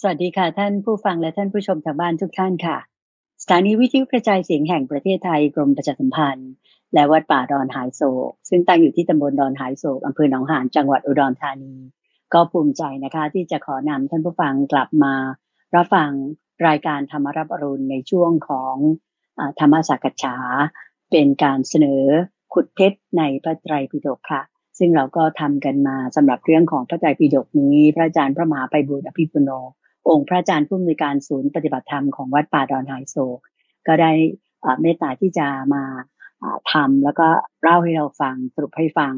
[0.00, 2.78] สวัสดีค่ะ ท่านผู้ฟังและท่านผู้ชมทางบ้านทุกท่านค่ะ
[3.42, 6.50] สถานีวิทยุกระจายเสียงแห่งประเทศไทยกรมประชาสัมพันธ์
[6.94, 11.74] และวัดป่าดอนหายโศก ซึ่งตั้งอยู่ที่ตำบลดอนหายโศกอำเภอหนองหานจังหวัดอุดรธานี
[12.32, 15.14] ก็ภูมิใจนะคะที่จะขอนำท่านผู้ฟังกลับมา
[15.74, 16.10] รับฟัง
[16.66, 18.74] รายการธรรมรับอรุณในช่วงของ
[19.38, 20.36] อธรรมสักษา
[21.10, 22.02] เป็นการเสนอ
[22.54, 24.42] ขุดเพชรในพระไตรปิฎกค่ะ
[24.78, 29.50] ซึ่งเราก็ทำกันมาสำหรับเรื่องของพระไตรปิฎกนี้ พระอาจารย์พระมหาไปบุญอภิปุโน
[30.08, 33.16] องค์พระอาจารย์ผู้อำนวยการศูนย์ปฏิบัติธรรมของวัดป่าดอนไฮโซ
[33.86, 34.12] ก็ได้
[34.80, 35.84] เมตตาที่จะมา
[36.72, 37.28] ทำแล้วก็
[37.62, 39.12] เล่าให้เราฟังสรุปให้ฟัง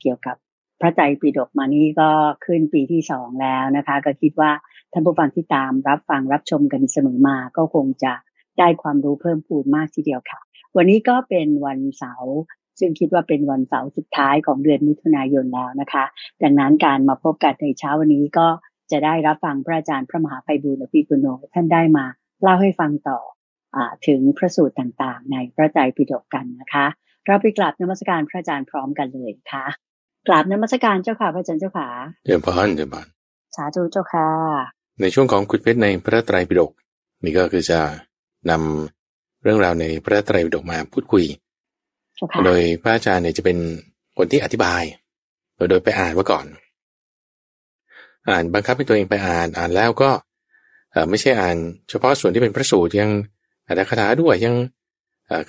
[0.00, 0.36] เกี่ยวกับ
[0.80, 2.10] พระไตรปิฎกมานี้ก็
[2.44, 4.50] ขึ้นปีที่สองแล้วนะคะ ก็คิดว่า
[4.92, 8.12] ท่านผู้ฟังที่ตามรับฟังรับชมกันเสมอมาก็คงจะ
[8.58, 10.40] ได้ความรู้เพิ่มพูนมากทีเดียวค่ะ
[10.76, 12.36] วันนี้ก็เป็นวันเสาร์
[12.78, 16.04] ซึ่งคิดว่าเป็นวันเสาร์สุดท้ายของเดือนมิถุนายนแล้วนะคะ
[16.42, 18.46] ดังนั้นการมาพบกันในเช้าวันนี้ก็
[18.92, 22.04] จะได้รับฟังพระอาจารย์พระมหาไพบูลอภิปุโนท่านได้มา
[22.42, 23.18] เล่าให้ฟังต่อ
[23.76, 26.86] อถึงพระสูตรต่างๆ ในพระไตรปิฎกกันนะคะ
[27.26, 29.64] เราไปกราบนมัสการพระอาจารย์พร้อมกันเลยค่ะ
[30.26, 31.88] กราบนมัสการเจ้าค่ะพระอาจารย์เจ้าค่ะ
[32.24, 33.06] เจ้าพานเจ้าพาน
[33.56, 34.28] สาธุเจ้าค่ะ
[35.00, 36.70] ในช่วงของคุดเพชรในพระไตรปิฎก
[37.24, 37.78] นี่ก็คือจะ
[38.50, 41.24] นำเรื่องราวในพระไตรปิฎกมาพูดคุย
[42.44, 43.58] โดยพระอาจารย์เนี่ยจะเป็น
[44.16, 44.82] คนที่อธิบาย
[45.70, 46.46] โดยไปอ่านว่าก่อน
[48.28, 50.10] อ่านบังคับให้ตัวเองไปอ่านอ่านแล้วก็
[51.10, 51.56] ไม่ใช่อ่าน
[51.90, 53.10] เฉพาะส่วนที่เป็นพระสูตรยัง
[53.66, 54.54] อัตถคถาด้วยยัง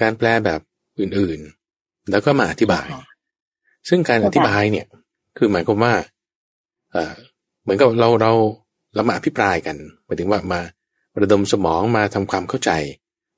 [0.02, 0.60] การแปลแบบ
[1.00, 2.88] อื่นๆ แล้วก็มาอธิบาย
[3.90, 4.86] ซึ่งการอธิบายเนี่ย
[5.38, 5.94] คือหมายความว่า
[7.64, 8.32] เหมือนกับเราเรา
[8.96, 10.62] เรามาอภิปรายกันหมายถึงว่ามา
[11.22, 12.72] ระดมสมองมาทำความเข้าใจ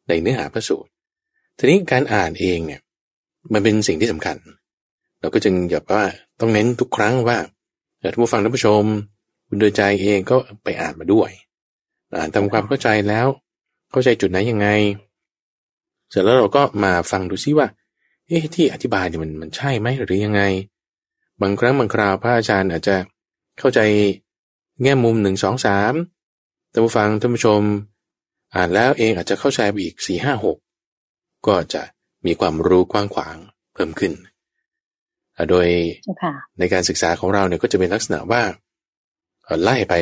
[0.07, 0.89] ในเนื้อหาพระสูตร
[1.57, 2.81] ทีนี้การอ่านเองเนี่ย
[3.53, 4.37] มันเป็นสิ่งที่สำคัญ
[5.19, 6.05] เราก็จึงอย่าว่า
[6.39, 7.37] ต้องเน้นทุกครั้งว่า
[8.01, 8.83] ท่านผู้ฟังท่านผู้ชม
[9.47, 11.29] คุณโดยใจเองก็ไปอ่านมาด้วย
[12.15, 13.27] อ่านทำความเข้าใจแล้ว
[13.91, 14.67] เข้าใจจุดไหนยังไง
[16.09, 17.67] เสร็จแล้วเราก็มาฟังดูซิว่า
[18.27, 20.41] เอ๊ะที่อธิบายเนี่ยมันมันใช่ไหมหรือยังไง
[21.41, 22.95] บางครั้งบางคราวพระอาจารย์อาจจะ
[23.59, 23.79] เข้าใจ
[24.81, 25.93] แง่มุมหนึ่งสองสาม
[26.71, 27.61] ท่านผู้ฟังท่านผู้ชม
[28.55, 30.57] อ่านแล้วเองอาจจะเข้าใจไปอีกสี่ห้าหก
[31.47, 31.81] ก็จะ
[32.25, 33.35] มีความรู้กว้างขวาง
[33.73, 34.13] เพิ่มขึ้น
[35.49, 35.67] โดย
[36.59, 38.41] ในการศึกษาของเราเนี่ยก็จะเป็นลักษณะว่า
[39.63, 39.93] ไล่ไป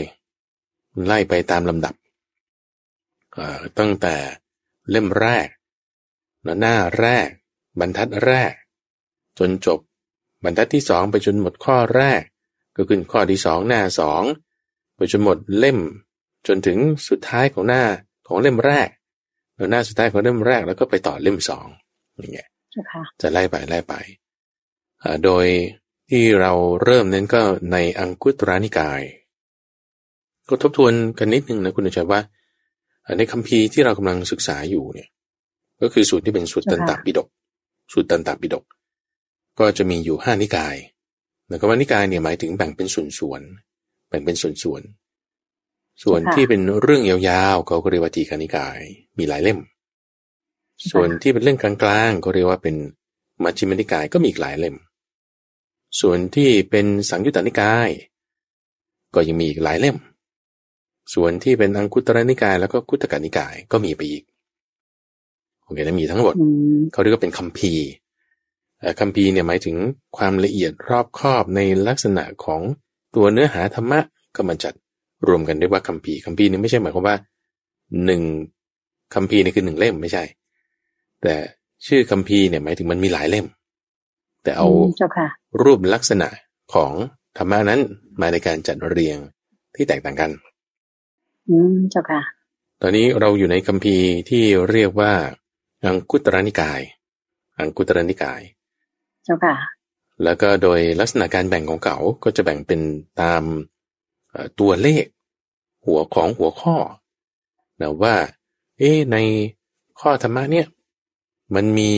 [1.05, 1.95] ไล่ไปตามลำดับ
[3.79, 4.15] ตั้งแต่
[4.89, 5.47] เล่มแรก
[6.61, 7.27] หน้าแรก
[7.79, 8.53] บรรทัดแรก
[9.39, 9.79] จนจบ
[10.43, 12.21] บรรทัดที่สองไปจนหมดข้อแรก
[12.75, 14.23] ก็ขึ้นข้อที่สองหน้าสอง
[14.95, 15.79] ไปจนหมดเล่ม
[16.47, 16.77] จนถึง
[17.07, 17.83] สุดท้ายของหน้า
[18.27, 18.89] ของเล่มแรก
[19.71, 21.67] หน้าสุดท้ายของเล่มแรกแล้วก็ไปต่อเล่มสอง
[22.17, 22.49] อย่างเงี้ย
[23.21, 23.93] จะไล่ไปไล่ไป
[25.23, 25.45] โดย
[26.09, 29.01] ที่เราเริ่มนั้นก็ในอังคุตรานิกาย
[30.49, 32.21] ก็ทบทวนกันนิดนึงนะคุณอาจารย์ว่า
[33.17, 35.09] ในคัมภีร์ที่เรากำลังศึกษาอยู่เนี่ย
[35.81, 37.27] ก็คือสูตรที่เป็นสูตรตันตปิฎก
[37.93, 38.63] สูตรตันตปิฎก
[39.59, 40.75] ก็จะมีอยู่ห้านิกาย
[41.49, 44.81] แล้วก็ว่านิกายเนี่ยหมายถึงแบ่งเป็นส่วนๆแบ่งเป็นส่วนส่วน
[46.03, 48.79] ส่วนที่เป็นเรื่องยาวๆเขาก็เรียกว่าทีคณิกาย
[49.17, 49.59] มีหลายเล่ม
[50.91, 51.73] ส่วนที่เป็นเรื่องกลา
[52.07, 52.75] งๆก็เรียกว่าเป็น
[53.43, 54.75] มัชฌิมนิกายก็มีอีกหลายเล่ม
[56.01, 57.89] ส่วนที่เป็นสังยุตตนิกาย
[59.15, 59.97] ก็ยังมีอีกหลายเล่ม
[61.13, 64.23] ส่วนที่เป็นอังคุตรนิกาย แล้วก็คุตกนิกายก็มีไปอีก
[65.63, 66.35] โอเคนะมีทั้งหมด
[66.93, 67.85] เขาเรียกว่าเป็นคัมภีร์
[68.99, 69.75] คัมภีร์เนี่ยหมายถึง
[70.17, 72.61] ความละเอียดรอบคอบในลักษณะของ
[73.15, 73.99] ตัวเนื้อหาธรรมะ
[74.35, 74.73] ก็มาจัด
[75.27, 77.15] รวมกันเรียกว่าคัมภีร์คัมภีร์นี่ไม่ใช่หมายความว่า
[78.05, 78.21] หนึ่ง
[79.13, 80.23] คัมภีร์นี่คือหนึ่งเล่มไม่ใช่
[81.23, 81.35] แต่
[81.87, 83.45] ชื่อคัมภีร์เนี่ยหมายถึงมันมีหลายเล่ม
[84.43, 84.67] แต่เอา
[85.63, 86.27] รูปลักษณะ
[86.73, 86.91] ของ
[87.37, 87.79] ธรรมะนั้น
[88.21, 89.17] มาในการจัดเรียง
[89.75, 90.31] ที่แตกต่างกัน
[91.49, 92.21] อืมเจ้าค่ะ
[92.81, 95.13] ตอนนี้เราอยู่ในคัมภีร์ที่เรียกว่า
[95.85, 96.81] อังคุตรนิกาย
[97.59, 98.41] อังคุตรนิกาย
[99.25, 99.55] เจ้าค่ะ
[100.23, 102.81] แล้วก็โดยลักษณะการแบ่งของเขาก็จะแบ่งเป็น
[103.21, 103.43] ตาม
[104.59, 105.05] ตัวเลข
[105.85, 106.75] หัวของหัวข้อ
[107.81, 108.15] นะว่า
[108.79, 109.17] เอ๊ใน
[109.99, 110.67] ข้อธรรมะเนี่ย
[111.55, 111.89] มันมี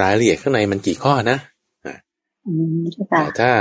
[0.00, 1.38] รายละเอียดข้างในมันกี่ข้อนะ
[3.10, 3.52] แต่ถ้า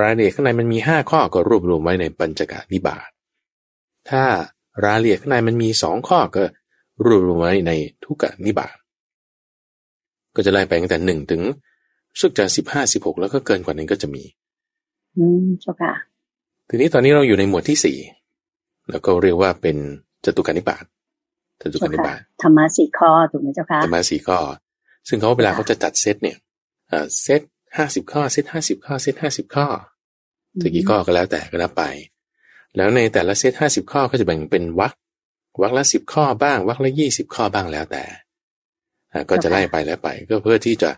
[0.00, 3.08] รายละเอียดข้างในมันมีห้าข้อก็รวบรวมไว้ในปัญจกนิบาต
[4.10, 4.24] ถ้า
[4.84, 6.44] รายละเอียดข้างในมันมีสองข้อก็
[7.04, 7.72] รวบรวมไว้ใน
[8.04, 8.76] ทุกนิบาต
[10.36, 11.42] ก็จะไล่ไปตั้งแต่หนึ่งถึง
[12.20, 14.22] สุกจะสิบห้าสิบหกแล้วก็เกินกว่านั้นก็จะมี
[15.16, 15.92] อืมเจ้าค่ะ
[16.68, 17.98] ทีนี้ตอนนี้เราอยู่ในหมวดที่สี่
[18.90, 19.76] แล้วก็เรียกว่าเป็น
[20.24, 20.84] จตุการนิบาต
[21.60, 24.38] จตุการนิบาตธรรมะสี่ข้อถูกไหมเจ้าค่ะธรรมะสี่ข้อ
[25.08, 26.36] ซึ่งเขาเวลาเขาจะจัดเซตเนี่ย
[27.22, 27.40] เซต
[27.76, 29.66] ห้าสิบข้อเซตห้าสิบข้อเซตห้าสิบข้อ
[30.62, 31.82] จะกี่ข้อก็แล้วแต่ก็นับไป
[32.78, 34.92] แล้วในแต่ละเซตห้าสิบข้อก็จะแบ่งเป็นวัก
[35.62, 38.04] วักละสิบข้อบ้างวักละยี่สิบข้อบ้างแล้วแต่
[39.30, 40.90] ก็จะไล่ไปแล้วไป ก็เพื่อที่จะ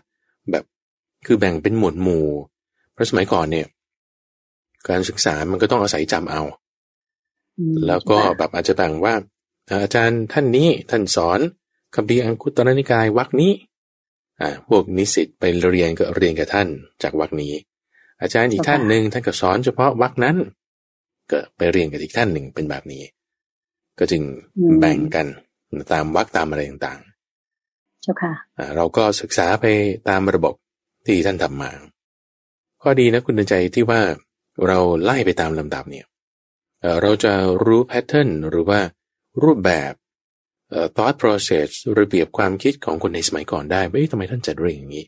[0.51, 0.63] แบบ
[1.25, 2.25] คือแบ่งเป็นหมวดหมู่
[2.93, 3.67] เพราะสมัยก่อนเนี่ย
[4.89, 6.41] การศึกษามันก็ต้องอาศัยจำเอา
[7.87, 9.15] แล้วก็แบบอาจจะแบ่งว่า
[9.83, 11.39] อาจารย์ท่านนี้ท่านสอน
[11.95, 13.53] คำพีอังคุตรนิกายวักนี้
[14.41, 16.67] อ่าพวกนิสิตไปเรียนก็เรียนกับท่าน
[17.03, 17.53] จากวักนี้
[18.21, 20.37] อาจารย์อีกท่านหนึ่งท่านก็สอนเฉพาะวักนั้น
[21.31, 23.03] ก็ไปเรียนกับอีกท่านหนึ่งเป็นแบบนี้
[23.99, 24.23] ก็จึง
[24.79, 25.27] แบ่งกัน
[25.91, 28.33] ตามวักตามอะไรต่างๆ เจ้าค่ะ
[28.75, 29.65] เราก็ศึกษาไป
[30.09, 30.53] ตามระบบ
[31.05, 31.71] ที่ท่านทำมา
[32.81, 34.01] ข้อดีนะคุณใจที่ว่า
[34.67, 36.05] เราไล่ไปตามลำดับเนี่ย
[37.01, 37.33] เราจะ
[37.65, 38.79] รู้ pattern หรือว่า
[39.43, 39.93] รูปแบบ
[40.95, 41.69] thought process
[41.99, 45.05] ระเบียบความคิดของคนในสมัยก่อนได้ไม่ทำไมท่านจัดเรื่องอย่างนี้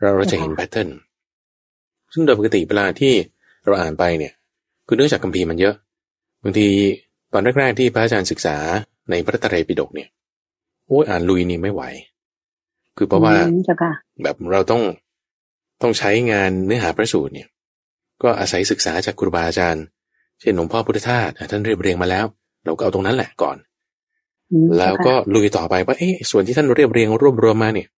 [0.00, 0.88] เราเราจะเห็น pattern
[2.12, 3.14] ซึ่งโดยปกติเวลาที่
[3.64, 4.32] เราอ่านไปเนี่ย
[4.86, 5.74] คือเนื่องจากคัมภีร์มันเยอะ
[6.42, 6.68] บางที
[7.32, 8.56] ตอนแรกๆที่พระอาจารย์ศึกษา
[9.10, 10.08] ในพระไตรปิฎกเนี่ย
[10.86, 11.82] โอ้ยอ่านลุยนี่ไม่ไหว
[12.96, 13.34] คือเพราะว่า
[14.22, 14.82] แบบเราต้อง
[15.82, 17.48] ต้องใช้งานเนื้อหาพระสูตรเนี่ย
[18.22, 19.84] ก็อาศัยศึกษาจากครูบาอาจารย์
[20.40, 22.26] เช่นหลวงพ่อพุทธทาสท่านเรียบเรียงมาแล้ว
[22.64, 23.56] เราก็เอาตรงนั้นแหละก่อน
[24.78, 27.88] แล้วก็ลุยต่อไปว่าเอ๊ะส่วนที่ท่านเรียบเรียงรวบรวมมาเนี่ย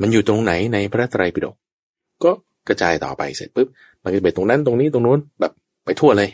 [0.00, 1.54] มันอยู่ตรงไหนในพระไตรปิฎก
[2.24, 2.30] ก็
[2.68, 3.68] กระจายต่อไปเสร็จปุ๊บ
[4.02, 5.52] มันก็ไปตรงนั้นตรงนี้ตรงนู้นแบบ
[5.84, 6.30] ไปทั่วเลย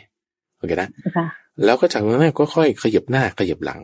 [0.57, 0.89] โอเคนะ
[1.65, 3.81] แล้วก็จากนั้นก็ค่อยขยับหน้าขยับหลัง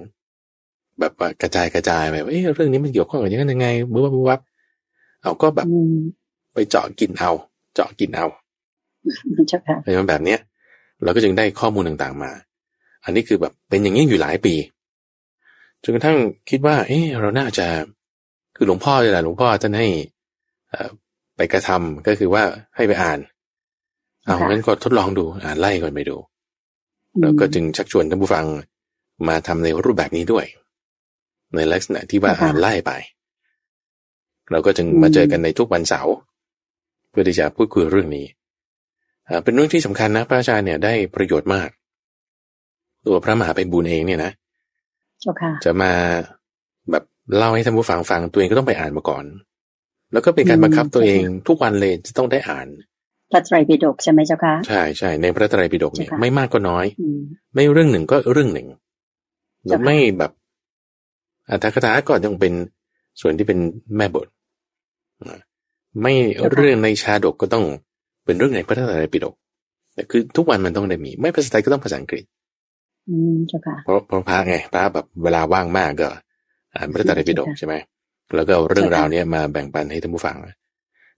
[1.00, 4.40] แบบกระจายกระจายไปว่าเอ๊ะเรื่องนี้มันเกี่ยวข้องกับยังไงยังไงบุ๊บบุ๊บ
[5.22, 5.68] เอาก็แบบ
[6.54, 7.32] ไปเจาะกินเอา
[7.74, 8.26] เจาะกินเอา
[9.50, 10.40] ใช่ค่ะเป็นแบบเนี้ย
[11.04, 12.32] เราก็จึงได้ข้อมูลต่างๆมา
[13.04, 14.56] อันนี้คือแบบเป็นอย่างนี้อยู่หลายปี
[15.84, 16.18] จนกระทั่ง
[16.50, 17.68] คิดว่า เออเราน่าจะ
[18.56, 19.88] คือหลวงพ่อเลยแหละหลวงพ่อท่านให้
[21.36, 22.44] ไปกระทำก็คือว่า
[22.76, 23.20] ให้ไปอ่าน
[24.28, 26.18] เอางั้นก็ทดลองดูอ่านไล่ก่อนไปดู
[27.22, 28.46] แล้วก็จึงชักชวนท่านผู้ฟัง
[29.28, 30.46] มาทำในรูปแบบนี้ด้วย
[31.56, 32.92] ในลักษณะที่ว่าอ่านไล่ไป
[34.52, 36.14] เราก็จึงมาเจอกันในทุกวันเสาร์
[37.10, 38.26] เพื่อที่จะพูดคุยเรื่องนี้
[39.44, 41.70] เป็นเรื่องที่สำคัญนะพระอาจารย์เนี่ยได้ประโยชน์มาก
[43.06, 44.32] ตัวพระมหาไปบุญเองเนี่ยนะ
[45.66, 45.92] จะมา
[46.92, 47.04] แบบ
[47.38, 49.26] เล่าให้ท่านผู้ฟังฟังตัวเองก็ต้องไปอ่านมาก่อน
[50.12, 52.68] แล้วก็เป็นการบังคับตัวเองทุกวันเลยจะต้องได้อ่าน
[53.32, 56.86] พระไตรปิฎกใช่ไหมเจ้าคะใช่ใช่ในพระไตรปิฎกเนี่ยไม่มากก็น้อย
[57.54, 58.68] ไม่เรื่องหนึ่งก็เรื่องหนึ่ง
[59.86, 60.32] ไม่แบบ
[61.50, 62.54] อัตถกถาก็ยังเป็น
[63.22, 63.60] ส่วนที่เป็น
[63.98, 64.28] แม่บท
[66.02, 66.14] ไม่
[66.54, 67.66] เรื่องในชาดกก็ต้อง
[68.26, 69.34] เป็นเรื่องในพระธรรมปิฎก
[69.94, 72.24] แต่คือทุกวันมันต้องได้มี ไม่ภาษาไทยก็ต้องภาษาอังกฤษ
[73.10, 76.10] อืมเจ้าค่ะเพราะเพราะพระไงพระแบบเวลาว่างมากก็
[76.74, 77.76] อ่านพระธรรมปิฎกใช่ไหม
[78.36, 80.36] แล้วก็เรื่องราวเนี้ยมาแบ่งปันให้ท่านผู้ฟัง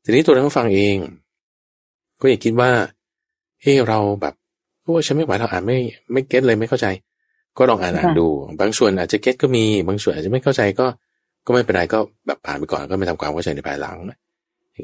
[0.03, 0.97] ทีนี้ตัวท่านผู้ฟังเอง
[2.21, 2.69] ก็อย่าคิดว่า
[3.62, 4.33] เฮ้เราแบบ
[4.83, 5.77] โอ้ฉันไม่ไหวเราอ่านไม่
[6.12, 6.88] ไม่เก็ตเลยไม่เข้าใจ
[7.57, 8.27] ก็ลองอ่านอ่านดู
[8.62, 10.88] บางส่วนอาจจะเก็ตก็มี บางส่วนอาจจะไม่เข้าใจก็
[11.45, 13.98] ก็ไม่เป็นไรก็แบบผ่านไปก่อนก็ไม่ทำความเข้าใจในภายหลัง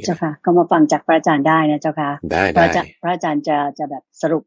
[0.05, 2.63] เจ้าค่ะ ก็มาฟังจากพระอาจารย์ได้นะเจ้าค่ะได้ได้
[3.03, 4.43] พระอาจารย์จะจะแบบสรุป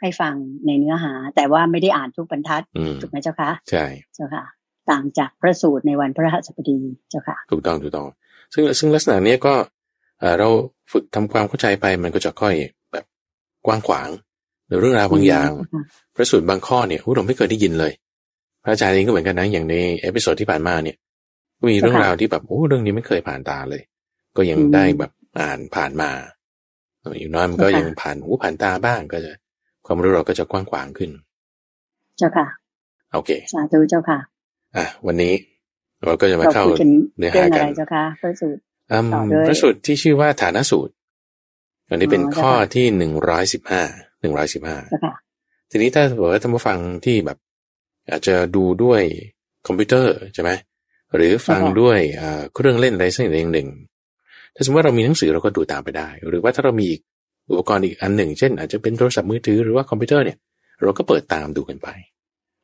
[0.00, 0.34] ให้ฟัง
[0.66, 2.62] ในเนื้อหา แต่ว่าไม่ได้อ่านทุกบรรทัด
[3.00, 3.84] ถูกไหมเจ้าค่ะใช่
[4.14, 4.44] เจ้าค่ะ
[4.90, 6.78] ต่างจากพระสูตรในวันพระหัสบดี
[7.10, 8.08] เจ้าค่ะ ถูกต้องถูกต้อง
[8.54, 9.54] ซึ่งซึ่งลักษณะนี้ก็
[10.38, 10.48] เรา
[10.92, 12.54] ฝึกทำความเข้าใจไปมันก็จะค่อย
[12.92, 13.04] แบบ
[13.66, 14.08] กว้างขวาง
[14.66, 15.50] หรือเรื่องราวบางอย่าง
[16.14, 17.92] พระสูตรบางข้อเนี่ยเราไม่เคยได้ยินเลย
[18.62, 20.96] พระอาจารย์เองก็เหมือนกันนะอย่างใน episode ที่ผ่านมาเนี่ย
[21.70, 23.82] มีเรื่องราวที่แบบโอ้เรื่องนี้ไม่เคยผ่านตาเลย
[24.36, 26.10] ก็ยังได้แบบอ่านผ่านมา
[27.18, 29.32] อยู่น้อยมันก็ยังผ่านหูผ่านตาบ้างก็จะ
[29.86, 31.10] ความรู้เราก็จะกว้างขวางขึ้น
[32.18, 32.46] เจ้าค่ะ
[33.14, 34.18] โอเคสาธุเจ้าค่ะ
[34.76, 35.32] อะวันนี้
[36.04, 36.64] เราก็จะมาเข้า
[37.18, 38.60] เนื้อหากันเจ้าค่ะพระสูตร
[39.46, 40.92] พระสูตรที่ชื่อว่าฐานะสูตร
[41.88, 43.82] อันนี้เป็นข้อที่หนึ่งร้อยสิบห้า
[44.20, 44.78] หนึ่งร้อยสิบห้า
[45.70, 47.38] ทีนี้ถ้าบอกว่าท่านผู้ฟังที่แบบ
[48.10, 49.02] อาจจะดูด้วย
[49.66, 50.50] คอมพิวเตอร์ใช่ไหม
[51.14, 51.98] หรือฟังด้วย
[52.54, 53.68] เครื่องเล่นอะไรสักอย่างหนึ่ง
[54.54, 57.00] ถ้าสมมติว่าเรามีหนังสือเราก็ดูตามไปได้ หรือว่าถ้าเรามีอีก
[57.50, 60.38] อุปกรณ์อีกอันหนึ่ง เช่น อาจจะเป็นโทรศัพท์มือถือหรือว่าคอมพิวเตอร์เนี่ย
[60.82, 61.88] เราก็เปิดตามดูกันไป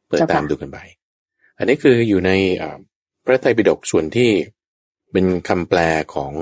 [0.08, 0.78] เปิดตามดูกันไป
[1.58, 2.30] อันนี้คืออยู่ใน
[3.24, 4.30] พระไตรปิฎกส่วนที่
[5.14, 5.78] เป็นคำแปล
[6.14, 6.32] ของ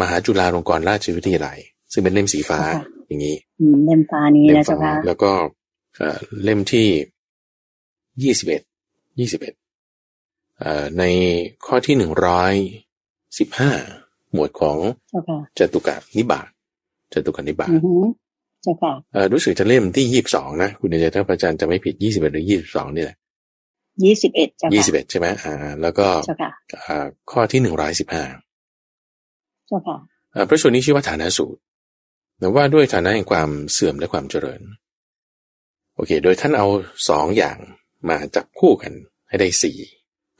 [0.00, 1.58] มหาจุฬาลงกรณราชวิทยาลัย
[1.92, 2.60] ซึ่งเป็นเล่มสีฟ้า
[3.06, 3.36] อย่างนี้
[3.86, 5.30] เล่มฟ้านี้นะเจ้าค่ะแล้วก็
[6.44, 6.86] เล่มที่
[8.22, 8.62] ยี่สิบเอ็ด
[9.18, 9.54] ยี่สิบเอ็ด
[10.98, 11.04] ใน
[11.66, 12.54] ข้อที่หนึ่งร้อย
[13.38, 13.72] สิบห้า
[14.32, 14.78] หมวดของ
[15.58, 16.48] จตุกะนิบาต
[17.12, 17.70] จตุกะนิบาต
[18.62, 18.92] ใช่ค่ะ
[19.32, 23.16] รู้สึกจะเล่มที่ยี่สิบสองนะ คุณเดชถ้าพระอาจารย์จะไม่ผิดยี่สิบเอ็ดหรือยี่สิบสองนี่แหละ
[24.04, 26.06] ยี่สิบเอ็ดยี่สิบเอ็ดใช่ไหมอ่า แล้วก็
[27.30, 28.24] ข้อที่หนึ่งร้อยสิบห้า
[29.68, 29.96] เจ้าค่ะ
[30.48, 31.60] พระสูตรนี้ชื่อว่าฐานะสูตร
[32.38, 34.60] แต่ว่าด้วยฐานะแห่งความเสื่อมและความเจริญ
[35.96, 36.66] โอเค โดยท่านเอา
[37.08, 37.58] สองอย่าง
[38.08, 38.92] มาจับคู่กัน
[39.28, 39.76] ให้ได้สี่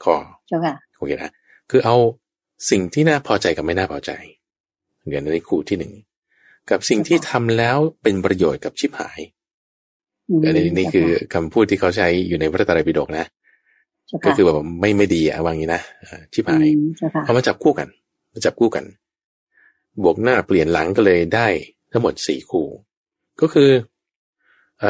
[0.03, 0.15] ข้อ
[0.47, 1.31] เจ้าค่ะโอเคนะ
[1.69, 1.95] คือเอา
[2.69, 4.11] สิ่งที่น่าพอใจกับไม่น่าพอใจ
[5.07, 5.93] เดี๋ยวในคู่ที่หนึ่ง
[6.69, 9.19] กับสิ่งที่ทำแล้วเป็นประโยชน์กับชิบหาย
[10.45, 13.25] อันนี้นี่คือคำพูดที่เขาใช้อยู่ในพระตรัยปิฎกนะ
[14.25, 15.81] ก็คือแบบไม่ไม่ดีอะว่างี้นะ
[16.33, 16.67] ชิบหาย
[17.23, 17.87] เอามาจับคู่กัน
[18.33, 18.83] มาจับคู่กัน
[20.03, 21.47] บวกหน้าเปลี่ยนหลังก็เลยได้
[21.91, 22.67] ทั้งหมดสี่คู่
[23.41, 23.69] ก็คือ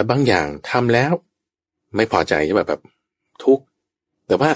[0.09, 1.13] บางอย่างทำแล้ว
[1.95, 2.81] ไม่พอใจใช่ไหมแบบ
[3.43, 3.59] ทุก
[4.27, 4.51] แต่ว่า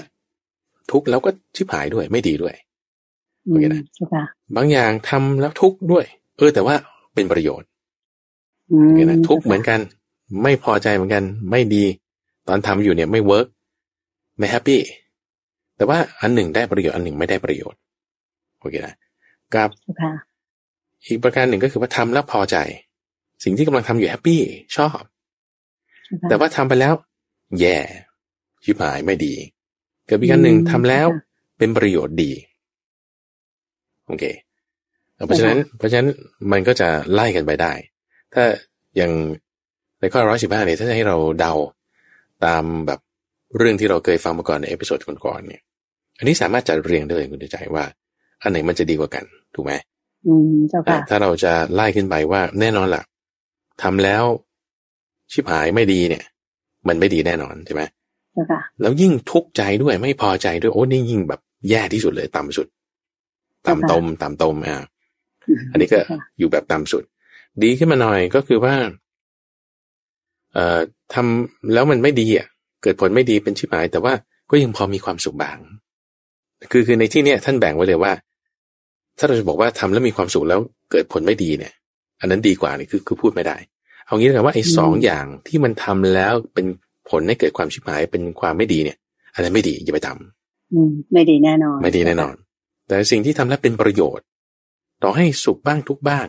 [0.90, 2.54] ทุกแล้วก็ชิบหายด้วยไม่ดีด้วย
[3.44, 3.82] โอเคนะ
[4.56, 6.04] บางอย่างทำแล้วทุกข์ด้วย
[6.36, 6.74] เออ แต่ว่า
[7.14, 7.68] เป็นประโยชน์
[8.68, 9.80] โอเคนะทุกข์เหมือนกัน
[10.42, 11.84] ไม่พอใจเหมือนกัน ไม่ดี
[12.48, 13.46] ตอนทำอยู่เนี่ยไม่ work
[14.38, 14.80] ไม่ happy
[15.76, 17.80] แต่ว่าอันหนึ่งได้ประโยชน์อันหนึ่งไม่ได้ประโยชน์
[18.60, 18.94] โอเคนะ
[19.54, 19.70] กับ
[21.06, 22.56] อีกประการหนึ่งก็คือว่าทำแล้วพอใจ
[23.44, 24.40] สิ่งที่กำลังทำอยู่ happy
[24.76, 25.00] ชอบ
[26.28, 26.94] แต่ว่าทำไปแล้ว
[27.60, 27.78] แย่
[28.64, 29.34] ชิบหายไม่ดี
[30.06, 31.06] เกิดอีกอันหนึ่งทำแล้ว
[31.58, 32.32] เป็นประโยชน์ดี
[34.06, 34.24] โอเค
[35.26, 36.08] เพราะฉะนั้น เพราะฉะนั้น
[36.52, 37.72] มันก็จะไล่กันไปได้
[38.34, 38.44] ถ้า
[38.96, 39.12] อย่าง
[40.00, 41.52] ในข้อร้อยสิบห้าเนี่ยถ้าจะให้เราเดา
[42.44, 43.00] ตามแบบ
[43.58, 45.62] เรื่องที่เราเคยฟังมาก่อนใน episode ก่อนๆเนี่ย
[46.18, 47.84] อันนี้สามารถจัดเรียงได้เลยคุณใจว่า
[48.42, 49.72] อันไหนมันจะดีกว่ากัน ถูกไหม
[50.26, 53.02] อืมเจ้าค่ะถ้าเราจะไล่ขึ้นไปว่าแน่นอนล่ะ
[53.82, 54.24] ทำแล้ว
[55.32, 56.24] ชิบหายไม่ดีเนี่ย
[56.88, 57.82] มันไม่ดีแน่นอนใช่ไหม
[58.32, 62.66] เจ้าค่ะ แล้วยิ่งทุกข์ใจด้วยไม่พอใจด้วยโอ้นี่ยิ่งแบบแย่ที่สุดเลยต่ำสุด
[63.66, 64.76] ต่ำตมต่ำตมอะ
[65.70, 65.98] อันนี้ก็
[66.38, 67.02] อยู่แบบต่ำสุด
[67.62, 68.74] ดีขึ้นมาหน่อยก็คือว่า
[70.52, 70.78] เอ่อ
[71.14, 72.46] ทำแล้วมันไม่ดีอะ
[72.84, 74.12] เกิดผลไม่ดีเป็นชิบหาย แต่ว่า
[74.50, 75.58] ก็ยังพอมีความสุขบาง
[76.70, 78.12] คือคือในที่เนี้ยท่านแบ่งไว้เลยว่า
[79.18, 80.60] ถ้าเราจะบอกว่าทำแล้วมีความสุขแล้ว
[80.90, 81.72] เกิดผลไม่ดีเนี่ย
[82.20, 83.56] อันนั้นดีกว่านี่คือคือพูดไม่ได้
[84.06, 86.66] เอางี้เลยว่าไอ้สองอย่างที่มันทำแล้วเป็น
[87.10, 88.98] ผลให้เกิดความชิบหายเป็นความไม่ดีเนี่ย
[89.34, 92.34] อันนั้นไม่ดีอย่าไปทำอืม ไม่ดีแน่นอน ไม่ดีแน่นอน
[92.88, 94.26] แต่สิ่งที่ทำแล้วเป็นประโยชน์
[95.02, 96.26] ต่อให้สุขบ้างทุกบ้าง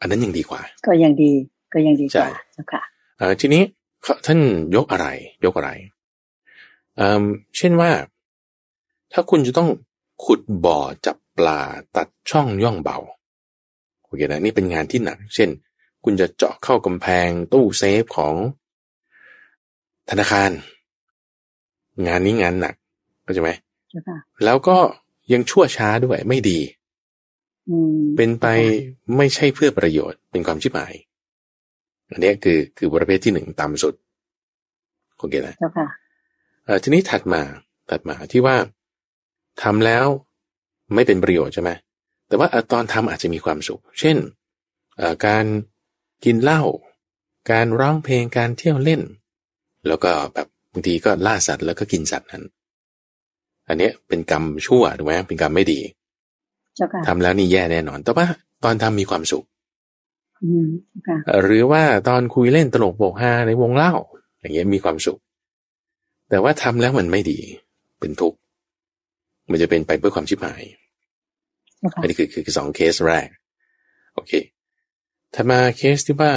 [0.00, 1.30] อันนั้นยังดีกว่า ก็ยังดี
[1.72, 2.28] ก็ยังดีกว่า
[2.72, 2.82] ค่ะ
[3.18, 3.62] เอ่อทีนี้
[4.26, 4.38] ท่าน
[4.76, 5.06] ยกอะไร
[5.44, 5.70] ยกอะไร
[7.56, 7.90] เช่นว่า
[9.12, 9.68] ถ้าคุณจะต้อง
[10.24, 11.60] ขุดบ่อจับปลา
[11.96, 12.98] ตัดช่องย่องเบา
[14.04, 15.50] โอเคนะนี่เป็นงานที่หนัก เช่น
[16.04, 18.34] คุณจะเจาะเข้ากำแพงตู้เซฟของ
[20.10, 20.50] ธนาคาร
[22.06, 22.74] งานนี้งานหนัก
[23.22, 23.50] เข้าใจไหม
[24.44, 24.78] แล้วก็
[25.32, 26.58] ยังชั่วช้าด้วยไม่ดี
[28.16, 28.46] เป็นไป
[29.16, 30.94] ไม่ใช่เพื่อประโยชน์เป็นความชิบหาย
[32.10, 33.94] อันนี้คือคือประเภทที่หนึ่งต่ำสุด
[35.18, 35.54] โอเคนะ
[36.82, 37.42] ทีนี้ถัดมา
[37.90, 38.56] ถัดมาที่ว่า
[39.62, 40.06] ทำแล้ว
[40.94, 41.70] ไม่เป็นประโยชน์ใช่ไหม
[42.28, 44.16] แต่ว่าตอนทำอาจจะมีความสุข เช่น
[45.26, 45.44] การ
[46.24, 46.62] กินเหล้า
[47.52, 49.02] การร้องเพลงการเที่ยวเล่น
[49.86, 52.42] แล้วก็แบบบางทีก็ล่าสัตว์แล้วก็กินสัตว์นั้น
[53.68, 55.80] อันนี้เป็นกรรมชั่วถูกไหมเป็นกรรมไม่ดี
[57.06, 58.26] ทำแล้วนี่แย่แน่นอน แต่ว่า
[58.64, 59.44] ตอนทำมีความสุข
[61.42, 63.92] หรือว่าตอนคุยเล่นตลกโปกฮาในวงเล่า
[64.40, 65.18] อย่างเงี้ยมีความสุข
[66.30, 67.40] แต่ว่าทำแล้วมันไม่ดี
[68.00, 68.38] เป็นทุกข์
[69.50, 70.62] มันจะเป็นไปเพื่อความชิบหาย
[72.00, 73.28] อันนี้คือคือสองเคสแรก
[74.14, 74.32] โอเค
[75.34, 76.32] ถ้ามาเคสที่ว่า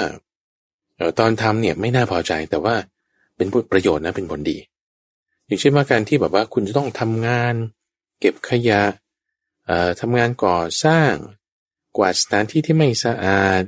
[1.20, 2.76] ตอนทำเนี่ยไม่น่าพอใจแต่ว่า
[3.38, 4.58] เป็นประโยชน์นะเป็นผลดี
[5.46, 7.54] อย่างเช่นว่าการที่แบบว่าคุณจะต้องทำงาน
[8.20, 8.82] เก็บขยะ
[10.02, 11.14] ทำงานก่อสร้าง
[11.98, 13.64] กวาดสถานที่ที่ไม่สะอาด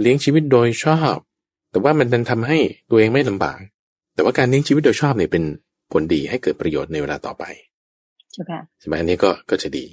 [0.00, 1.16] เลี้ยงชีวิตโดยชอบ
[1.70, 2.58] แต่ว่ามันดันทำให้
[2.90, 3.58] ตัวเองไม่ลำบาก
[4.16, 5.44] แต่ว่าการเลี้ยงชีวิตโดยชอบเนี่ยเป็น
[5.92, 7.44] ผลดีให้เกิดประโยชน์ในเวลาต่อไป
[8.32, 9.84] ใช่ไหมอันนี้ก็ก็จะดี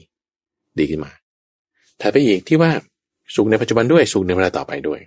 [0.80, 1.12] ดีขึ้นมา
[2.01, 2.72] ถ้าไปอีกที่ว่า
[3.36, 5.00] สุขในปัจจุบันด้วยสุขในเวลาต่อไปด้วย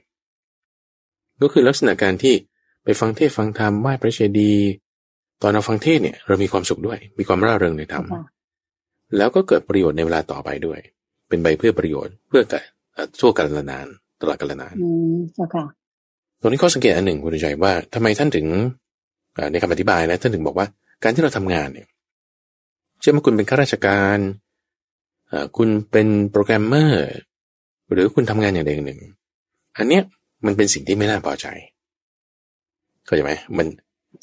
[1.42, 2.35] ก็คือลักษณะการที่
[2.85, 4.66] ไปฟังเทศฟังธรรมไหว้พระเจดีย์
[5.42, 8.04] ตอนเราฟังเทศเนี่ย เรามีความสุขด้วย มีความร่าเริงในธรรม
[9.16, 10.78] แล้วก็เกิดประโยชน์ในเวลาต่อไปด้วย
[11.28, 12.62] เป็นใบเพื่อประโยชน์เพื่อกัน
[13.20, 13.87] ชั่วกันละนาน
[14.20, 15.64] ตลอดกันละนาอืมเจ้าค่ะ
[16.40, 18.46] ตรงนี้ข้อสังเกตอันหนึ่งคุณใจว่าทำไมท่านถึง
[19.52, 20.66] ในคำอธิบายนะท่านถึงบอกว่า
[21.02, 21.87] การที่เราทำงานเนี่ย
[23.00, 24.19] เช่นว่าคุณเป็นข้าราชการ
[25.57, 27.07] คุณเป็นโปรแกรมเมอร์
[27.93, 29.00] หรือคุณทำงานอย่างใดอย่างหนึ่ง
[29.78, 30.02] อันเนี้ย
[30.47, 31.47] มันเป็นสิ่งที่ไม่น่าพอใจ
[33.07, 33.66] เข้าใจไหมมัน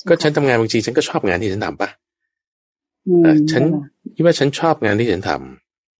[0.08, 1.90] ก็ฉันทำงานบางทีฉันก็ชอบงานที่ฉันทำปะ
[3.52, 3.64] ฉัน
[4.16, 5.32] คิดว่าฉันชอบงานที่ฉันท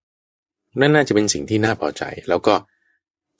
[0.06, 2.54] ำนั่นน่าจะเป็นสิ่งที่น่าพอใจ แล้วก็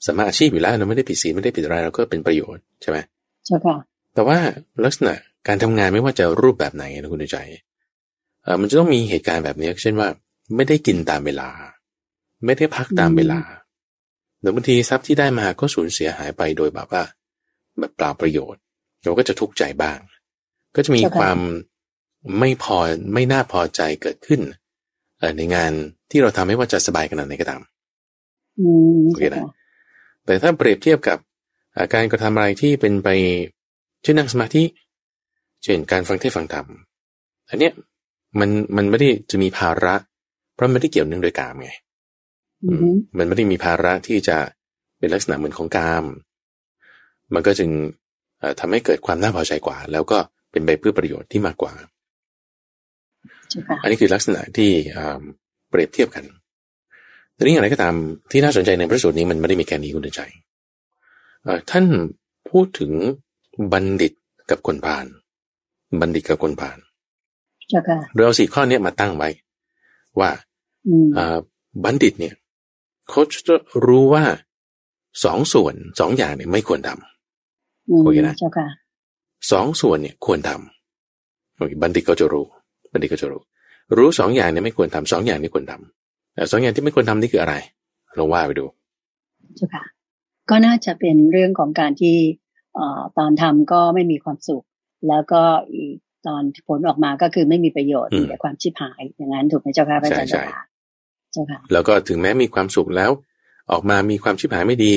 [0.05, 2.97] สมาอาชีพอยู่แล้วเราไม่ได้ผิดศีลไม่ได้ผิดอะไรเราก็เป็นประโยชน์ใช่ไหม
[3.45, 3.75] ใช่ค่ะ
[4.13, 4.37] แต่ว่า
[4.85, 5.13] ลักษณะ
[5.47, 7.37] การทำงานไม่ว่าจะรูปแบบไหนนะคุณใจ
[8.43, 10.09] เออมันจะต้องมีเหตุการณ์แบบนี้ เช่นว่า
[10.55, 11.49] ไม่ได้กินตามเวลา
[12.45, 13.39] ไม่ได้พักตามเวลา
[14.39, 17.03] หรือบางทีทรัพย์ที่ได้มาก็สูญเสียหายไปโดยแบบว่า
[17.79, 18.61] แบบเปล่าประโยชน์
[19.03, 19.97] เราก็จะทุกข์ใจบ้าง
[20.75, 21.37] ก็จะมีความ
[22.39, 22.77] ไม่พอ
[23.13, 24.41] ไม่น่าพอใจเกิดขึ้น
[25.37, 25.71] ในงาน
[26.11, 27.61] ที่เราทำให้ว่าจะสบายขนาดไหนก็ตาม
[29.05, 29.43] โอเคนะ
[30.25, 31.17] แต่ถ้าเปรียบเทียบกับ
[31.93, 33.09] การกระทำอะไรที่เป็นไป
[34.03, 34.63] เช่นนั่งสมาธิ
[35.65, 36.67] เช่นการฟังเทศฟังธรรม
[37.49, 37.73] อันเนี้ย
[38.39, 39.95] มันมันไม่ได้จะมีภาระ
[40.53, 41.71] เพราะมันไม่ได้เกี่ยวเนื่องโดยกามไง
[43.17, 44.37] มันไม่ได้มีภาระที่จะ
[44.99, 46.03] เป็นลักษณะเหมือนของกาม
[47.33, 47.69] มันก็จึง
[48.59, 50.17] ทำให้เกิดความน่าพอใจกว่า แล้วก็
[50.51, 51.73] เป็นไปเพื่อประโยชน์ที่มากกว่า
[53.81, 54.71] อันนี้คือลักษณะที่
[55.69, 56.25] เปรียบเทียบกัน
[57.33, 57.95] แต่นี้อะไรก็ตาม
[58.31, 60.21] ที่น่าสนใจในพระสูตรนี้มันไม่ได้มีแค่นี้คุณใจ
[61.71, 61.85] ท่าน
[62.49, 62.91] พูดถึง
[63.71, 64.13] บัณฑิต
[64.49, 65.05] กับคนพาล
[65.99, 66.77] บัณฑิตกับคนพาล
[68.13, 69.29] เราเอาสี่ข้อนี้มาตั้งไว้
[70.19, 70.29] ว่า
[71.83, 72.33] บัณฑิตเนี่ย
[73.09, 74.23] เขาจะรู้ว่า
[75.23, 78.35] สองส่วนสองอย่างเนี่ยไม่ควรทำโอเคนะ
[79.51, 82.45] สองส่วนเนี่ยควรทำโอเคบัณฑิตก็จะรู้
[82.91, 83.41] บัณฑิตก็จะรู้
[83.97, 87.55] รู้สองอย่างเนี่ยไม่ควรทำสองอย่างนี้ควรทำแต่สองอย่างที่ไม่ควรทำนี่คืออะไร
[88.17, 88.65] ลองว่าไปดู
[89.55, 89.83] เจ้าค่ะ
[90.49, 92.15] ก็น่าจะเป็นเรื่องของการที่
[92.77, 92.79] อ
[93.17, 94.65] ตอนทำก็ไม่มีความสุข
[95.07, 95.41] แล้วก็
[95.73, 95.95] อีก
[96.27, 100.63] ตอนผลออกมาก็คือไม่มีประโยชน์มีแต่ความชิบหายอย่างนั้นถูกไหมเจ้าค่ะพระอาจารย์เจ้าค่ะ
[101.33, 103.11] เจ้าค่ะแล้วก็ถึงแม้มีความสุขแล้ว
[103.71, 104.91] ออกมามีความชิบหายไม่ดี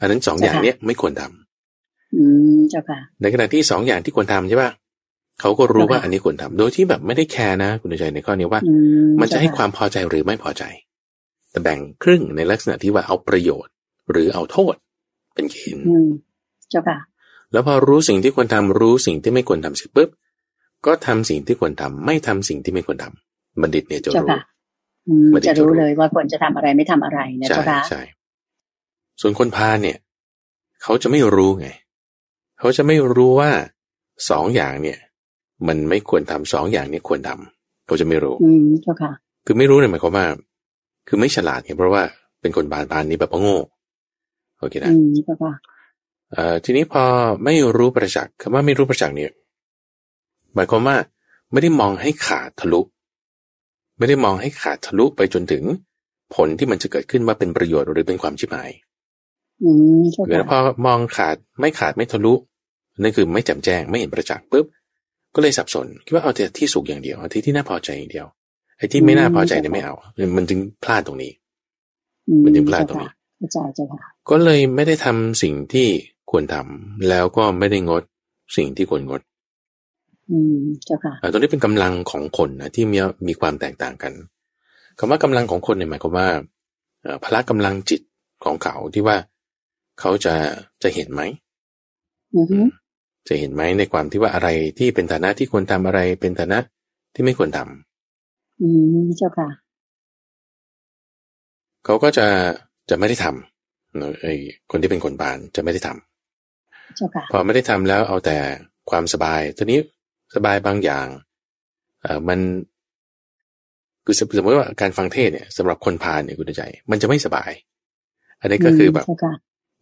[0.00, 2.24] อันนั้นสองอย่างเนี้ยไม่ควรทำอื
[2.56, 4.70] มเจ้าค่ะ ในขณะที่สองอย่างที่ควรทำใช่ป่ะ
[5.40, 8.60] เขาก็รู้ว่าอันนี้ควรทำโดยที่แบบไม่ได้แคร์นะ คุณใจในข้อนี้ว่า
[9.20, 10.64] มันจะให้ความพอใจหรือไม่พอใจ
[11.50, 13.72] แต่แบ่งครึ่งในลักษณะที่ว่าเอาประโยชน์
[14.10, 14.74] หรือเอาโทษ
[15.34, 15.84] เป็นเกณฑ์
[16.70, 16.98] เจ้าค่ะ
[17.52, 20.08] แล้วพอรู้สิ่งที่ควรทำรู้สิ่งที่ไม่ควรทำเสร็จปุ๊บ
[20.86, 24.28] ก็ทำสิ่งที่ควรทำไม่ทำสิ่งที่ไม่ควรทำบัณฑิตเนี่ยจะรู้
[25.48, 28.00] จะรู้เลยว่าควรจะทำอะไรไม่ทำอะไรนะเจ้าค่ะใช่
[29.20, 29.96] ส่วนคนพาเนี่ย
[30.82, 31.68] เขาจะไม่รู้ไง
[32.58, 33.50] เขาจะไม่รู้ว่า
[34.30, 34.98] สองอย่างเนี่ย
[35.68, 39.12] มันไม่ควรทำสองอย่างนี้ควรทำเขาจะไม่รู้ อืมเจ้าค่ะ
[39.46, 40.26] คือไม่รู้เนี่ยหมายความว่า
[41.08, 42.02] คือไม่ฉลาดไงเพราะว่า
[42.40, 43.58] เป็นคนบานบานนี้แบบโง่
[44.60, 45.54] โอเคนะเอ่อ
[46.64, 47.04] ทีนี้พอ
[47.44, 49.32] ไม่รู้ประจักษ์คำว่าไม่รู้ประจักษ์เนี่ย
[50.54, 50.96] หมายความว่า
[51.52, 52.80] ไม่ได้มองให้ขาดทะลุ
[53.98, 55.64] ไม่ได้มองให้ขาดทะลุไปจนถึง
[56.34, 58.70] ผลที่มันจะเกิดขึ้นว่าเป็นประโยชน์หรือเป็นความชิบหาย
[60.28, 62.34] เดี๋ยวพอมองขาดไม่ขาดไม่ทะลุ
[63.00, 64.66] นั่นคือไม่แจ่มแจ้งไม่เห็นประจักษ์ปุ๊บ
[65.34, 68.26] ก็เลยสับสนคิดว่าเอาแต่ที่สุขอย่างเดียวเอาที่ที่น่าพอใจอย่างเดียว
[68.76, 69.94] ไอ้ที่ไม่น่าพอใจเนี่ยไม่เอา
[70.36, 71.32] มันจึงพลาดตรงนี้
[72.44, 73.10] มันจึงพลาดตรงนี้
[74.30, 75.88] ก็เลยไม่ได้ทำสิ่งที่
[76.32, 78.02] ควรทำแล้วก็ไม่ได้งด
[78.56, 79.20] สิ่งที่ควรงด
[80.30, 84.12] อืมเจ้าค่ะตรงนี้เป็นกำลังของคนนะที่มีมีความแตกต่างกัน
[84.98, 86.28] คำว่ากำลังของคนเนี่ยหมายความว่า
[87.24, 88.00] พละกำลังจิต
[88.44, 89.16] ของเขาที่ว่า
[90.00, 90.34] เขาจะ
[90.82, 91.22] จะเห็นไหม
[93.28, 96.58] จะเห็นไหมในความที่ว่าอะไรที่เป็นฐานะที่ควรทำอะไรเป็นฐานะ
[97.14, 98.68] ที่ไม่ควรทำอื
[99.04, 99.48] มเจ้าค่ะ
[101.84, 102.26] เขาก็จะ
[102.90, 104.34] จะไม่ได้ทำไอ้
[104.70, 106.11] คนที่เป็นคนบานจะไม่ได้ทำ
[107.32, 108.38] พอไม่ได้ทำแล้วเอาแต่
[108.90, 109.80] ความสบายทีนี้
[110.34, 111.06] สบายบางอย่าง
[112.02, 112.38] เอ่อมัน
[114.04, 117.50] คือสมมติว่าการฟังเทศเนี่ยสำหรับคนพานเนี่ยคุณใจ มันจะไม่สบาย
[118.40, 119.06] อันนี้ก็คือแบบ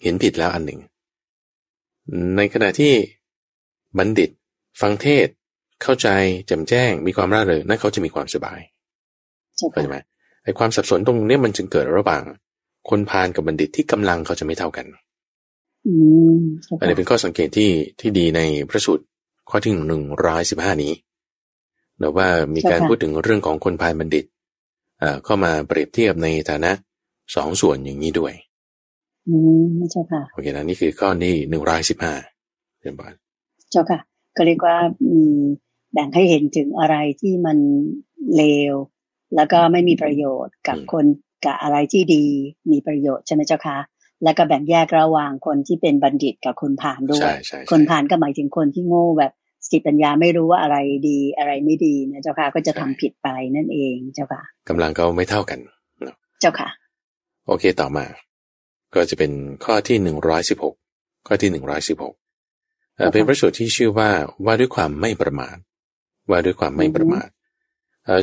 [0.03, 0.81] เห็นผิดแล้วอันหนึ่ง
[2.37, 2.93] ในขณะที่
[3.99, 4.31] บัณฑิต
[4.81, 5.27] ฟังเทศ
[5.83, 6.09] เข้าใจ
[6.47, 8.61] แจ่มแจ้ง มีความร่าเริงนั่นเขาจะมีความสบาย
[9.59, 9.97] เข้าใจไหม
[10.45, 12.23] ไอ้ความสับสนตรงนี้มันจึงเกิดระหว่าง
[12.89, 14.87] คนพาลกับบัณฑิตที่กำลังเขาจะไม่เท่ากัน
[16.81, 19.05] อันนี้เป็นข้อสังเกตที่ที่ดีในพระสูตร
[19.51, 20.93] ข้อที่หนึ่งร้อยสิบห้านี้
[21.99, 24.25] แต่ว่ามีการพูดถึงเรื่องของคนพาลบัณฑิต
[25.25, 26.73] เข้ามาเปรียบเทียบในฐานะ
[27.35, 28.35] สองส่วนอย่างนี้ด้วย
[29.29, 32.15] อืมเจ้าค่ะ โอเคนะนี่คือข้อนี้หนึ่งร้อยสิบห้า
[32.81, 33.13] เรียนบอล
[33.71, 34.01] เจ้าค่ะ
[34.37, 34.77] ก็เรียกว่า
[35.93, 37.59] แบ่งให้เห็นถึงอะไรที่มัน
[38.37, 38.75] เลว
[39.37, 41.05] แล้วก็ไม่มีประโยชน์กับคน
[41.45, 42.25] กับอะไรที่ดี
[42.71, 43.79] มีประโยชน์ใช่ไหมเจ้าคะ
[44.25, 47.31] แล้วก็แบ่งแยกระหว่างคนที่เป็นบัณฑิตกับคนผ่านด้วย
[47.71, 49.33] คนผ่านก็หมายถึงคนที่โง่แบบ
[49.65, 50.77] สติปัญญาไม่รู้ว่าอะไร
[51.09, 55.59] ดีอะไรไม่ดีนะเจ้าค่ะก็จะทำผิดไปนั่นเองเจ้าค่ะกำลังเขาไม่เท่ากัน
[56.41, 56.69] เจ้าค่ะ
[57.47, 58.05] โอเคต่อมา
[58.95, 59.33] ก็จะเป็น
[59.65, 60.75] ข้อที่หนึ่งร้อยสิบหก
[61.27, 62.15] ข้อที่หนึ่งร้อยสิบหก
[63.13, 64.11] เป็นพระสูตรที่ชื่อว่า
[64.47, 65.57] ว่าด้วยความไม่ประมาท
[66.31, 67.29] ว่าด้วยความไม่ประมาท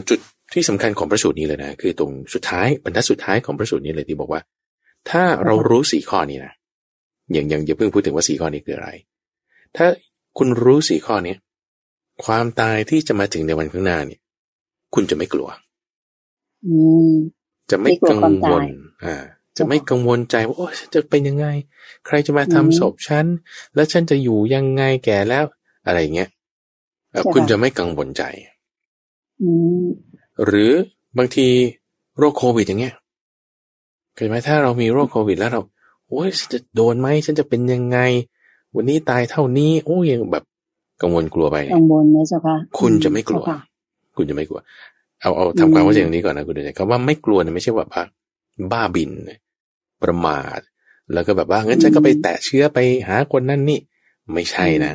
[0.09, 0.19] จุด
[0.53, 4.41] ที่สำคัญของพระสูตรนี้เลยนะ คือตรงสุดท้ายบรรทัดสุดท้ายของพระสูตรนี้เลยที่บอกว่า
[5.09, 6.53] ถ้าเรารู้สี่ข้อนี้นะ
[7.31, 8.89] อย่างอย่างอย่าเพิ่งพูดถึงว่าสี่ข้อนี้คืออะไร
[9.75, 9.87] ถ้า
[10.37, 11.35] คุณรู้สี่ข้อนี้
[12.23, 14.19] ความตายที่จะมาถึงในวันข้างหน้าเนี่ย
[14.93, 15.49] คุณจะไม่กลัว
[16.67, 16.77] อื
[17.11, 17.13] ม
[17.71, 18.63] จะไม่กังวล
[19.05, 19.15] อ่า
[19.57, 21.47] จะไม่กังวลใจว่าโอ้จะเป็นยังไง
[22.05, 23.25] ใครจะมาทำศพฉัน
[23.75, 25.45] แล้วฉันจะอยู่ยังไงแก่แล้ว
[25.85, 26.29] อะไรเงี้ย
[27.33, 28.23] คุณจะไม่กังวลใจ
[30.45, 30.71] หรือ
[31.17, 31.47] บางที
[32.17, 32.93] โรคโควิดอย่างเงี้ย
[34.17, 35.61] เกิดไหมถ้าเรามีโรคโควิด แล้วเรา
[36.09, 37.99] โอ้ยจะโดนไหมฉันจะเป็นยังไง
[38.75, 40.43] วันนี้ตายเท่านี้ โอ้ยังแบบ
[41.01, 43.43] กังวลกลัวไปกังวลนะเจ้าค่ะคุณจะไม่กลัว
[44.17, 44.61] คุณจะไม่กลัว
[45.21, 48.07] เอาเอาทำความเข้าใจอย่างนี้ก่อนนะคุณเดชคำว่าไม่กลัวเนี่ยไม่ใช่ว่าพัก
[48.71, 49.11] บ้าบิน
[50.03, 50.59] ประมาท
[51.13, 53.79] แล้วก็แบบว่างั้นฉันก็ไปแตะเชื้อไปหาคนนั่นนี่
[54.33, 54.93] ไม่ใช่นะ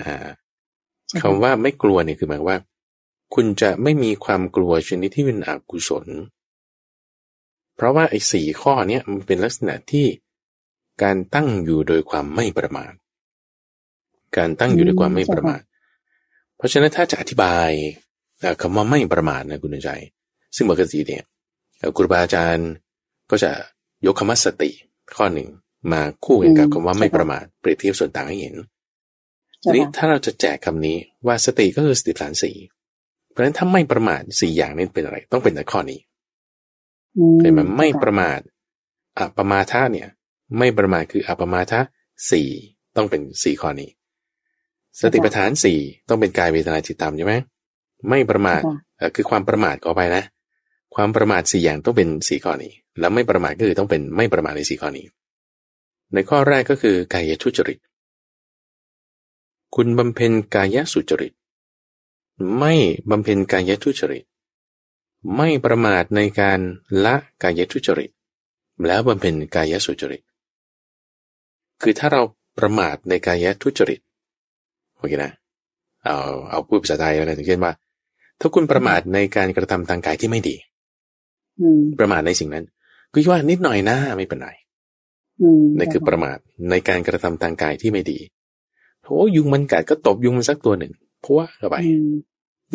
[1.22, 2.58] คำว่าไม่กลัวเนี่ยคือหมายว่า
[3.34, 6.06] คุณจะไม่มีความกลัวชนิดที่เป็นอกุศล
[7.76, 10.06] เพราะว่าไอ้สี่ข้อเนี้ยมันเป็นลักษณะที่
[11.02, 12.92] การตั้งอยู่โดยความไม่ประมาท
[14.36, 15.60] การตั้งอยู่ด้วยความไม่ประมาท
[16.56, 17.70] เพราะฉะนั้นถ้าจะอธิบาย
[18.60, 19.90] คำว่าไม่ประมาทนะคุณใจ
[20.56, 21.24] ซึ่งปกติเนี่ย
[21.96, 22.70] ครูบาอาจารย์
[23.30, 23.50] ก็จะ
[24.06, 24.70] ยกคำว่าสติ
[25.16, 25.48] ข้อหนึ่ง
[25.92, 28.54] มาคู่กันกับคำว่าไม่ประมาทเปรียบเทียบส่วนต่างให้เห็น
[29.62, 32.56] ทีนี้ถ้าเราจะแจกคำนี้ว่าสติก็คือสติฐานสี่
[33.30, 36.00] เพราะฉะนั้นถ้าไม่ประมาทสี่อย่างนี้เป็นอะไร ต้องเป็นในข้อนี้
[37.40, 38.40] เห็นไหมไม่ประมาท
[39.18, 40.08] อัปมาทะเนี่ย
[40.58, 41.80] ไม่ประมาทคืออัปมาทะ
[42.30, 42.48] สี่
[42.96, 43.90] ต้องเป็นสี่ข้อนี้
[45.00, 47.34] สติปัฏฐานสี่ต้องเป็นกายเวทนาจิตตามใช่ไหม
[48.08, 48.62] ไม่ประมาท
[49.14, 50.24] คือความประมาทก็ไปนะ
[50.94, 55.06] ความประมาทสี่อย่างต้องเป็นสี่ข้อนี้ แล้วไม่ประมาทก็คือต้องเป็นไม่ประมาทในสี่ข้อนี้
[56.14, 57.78] ในข้อแรกก็คือกายทุจริต
[59.74, 61.32] คุณบำเพ็ญกายสุจริต
[62.58, 62.74] ไม่
[63.10, 64.24] บำเพ็ญกายทุจริต
[65.36, 66.58] ไม่ประมาทในการ
[67.04, 68.10] ละกายทุจริต
[68.86, 70.22] แล้วบำเพ็ญกายสุจริต
[71.82, 72.22] คือถ้าเรา
[72.58, 74.00] ประมาทในกายทุจริต
[74.96, 75.32] โอเคนะ
[76.04, 76.18] เอา
[76.50, 77.72] เอาพูดภาษาไทยแล้วกันอย่างเช่นว่า
[78.40, 80.56] ถ้าคุณประมาทในการกระทำทางกายที่ไม่ดี
[81.98, 82.64] ประมาทในสิ่งนั้น
[83.12, 84.50] ก็คิดว่านิดหน่อยนะไม่เป็นไร
[85.78, 86.38] นั่นคือประมาท
[86.70, 88.18] ในการกระทำทางกายที่ไม่ดี
[89.04, 91.76] โอ้ยุงมันกัดก็ตบยุงมันสักตัวหนึ่งเพราะว่าเข้าไป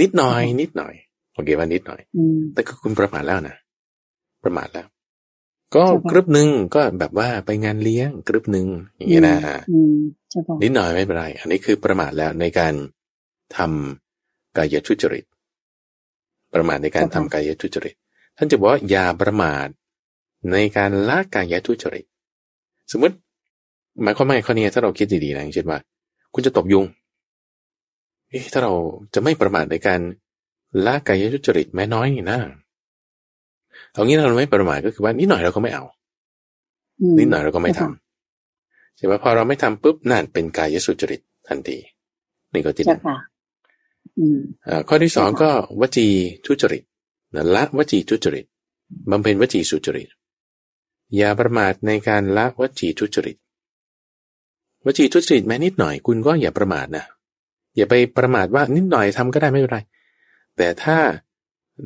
[0.01, 0.93] นิดหน่อย นิดหน่อย
[1.37, 2.01] โอเคว่านิดหน่อย
[2.53, 3.57] แต่ก็คุณประมาทแล้วนะ
[4.43, 4.87] ประมาทแล้ว
[5.75, 9.37] ก็กรึบหนึ่งก็แบบว่าไปงานเลี้ยงกรึบหนึ่งอย่างเงี้ยนะ
[10.61, 12.73] นิดหน่อยไม่เป็นไร อันนี้คือประมาทแล้วในการ
[13.57, 15.25] ทำกายทุจริต
[16.53, 17.95] ประมาทในการทำกายทุจริต
[18.37, 19.67] ท่านจะบอกว่าอย่าประมาท
[20.51, 22.05] ในการละกายทุจริต
[22.91, 23.15] สมมติ
[24.03, 25.79] หมายความว่าข้อนี้ถ้าเราคิดดีๆนะอย่างเช่นว่า
[26.33, 26.85] คุณจะตบยุง
[28.29, 28.73] เอ๊ะถ้าเรา
[29.13, 30.01] จะไม่ประมาทในการ
[30.85, 32.39] ละกายทุจริตแม้น้อยนี่นะ
[33.93, 35.83] เอางี้เราไม่ประมาทก็คือว่านิดหน่อยเราก็ไม่เอา
[37.19, 41.77] นิดหน่อยเราก็ไม่ทำใช่ไหมพอเราไม่ทำปุ๊บนั่นเป็นกายสุจริตทันที
[42.53, 43.01] นี่ก็ที่หนึ่ง
[44.87, 46.07] ข้อที่สองก็วจี
[46.45, 46.83] ทุจริต
[47.55, 48.45] ละวจีทุจริต
[49.11, 50.07] บำเพ็ญวจีสุจริต
[51.15, 53.37] อย่าประมาทในการละวจีทุจริต
[54.85, 57.05] วจีทุจริตแม้นิดหน่อยคุณก็อย่าประมาทนะ
[57.75, 59.79] อย่าไปประมาทว่านิดหน่อยทำก็ได้ไม่เป็นไร
[60.57, 60.97] แต่ถ้า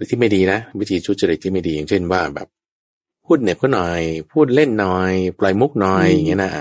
[0.09, 2.47] ที่ไม่ดีนะ วิธีทุจริตที่ไม่ดีอย่างเช่นว่าแบบ
[3.25, 6.51] พูดเหน็บก็หน่อย พูดเล่นหน่อย ปล่อยมุกหน่อยอย่างเงี้ยนะ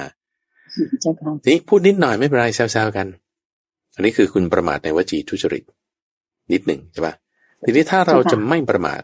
[1.42, 3.06] ทีนี้พูดนิดหน่อยไม่เป็นไรแซวๆกัน
[3.94, 5.64] อันนี้คือคุณประมาทในวจีทุจริต
[6.52, 7.14] นิดหนึ่งใช่ปะ
[7.64, 9.00] ทีนี้ถ้าเราจะไม่ประมาท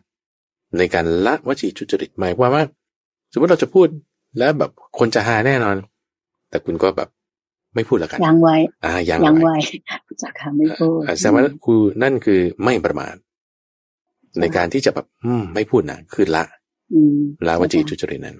[0.78, 2.64] ในการละวจีทุจริตหมายความว่า
[3.32, 3.88] สมมติเราจะพูด
[4.38, 5.76] แล้วแบบคนจะหาแน่นอน
[6.50, 7.08] แต่คุณก็แบบ
[7.76, 9.56] ไม่พูดแล้วกันยังไว้อ่ายังยังไว้
[10.22, 13.14] จากคำไม่พูดแสดงว่าคือนั่นคือไม่ประมาท
[14.40, 16.44] ในการที่จะแบบอืมไม่พูดนะคือละ
[17.46, 18.36] ละวจีทุจริตนั้น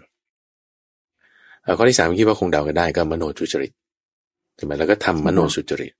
[1.79, 3.73] ข้อที่สามคิดว่าคงเดากันได้ก็มโนทุจริต
[4.57, 5.93] ใช่ไหมแล้วก็ทำมโนสุจริต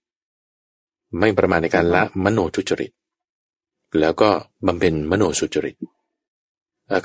[1.21, 2.91] ไม่ประมาทในการละมโนทุจริต
[4.01, 4.29] แล้วก็
[4.67, 5.77] บำเพ็ญมโนสุจริต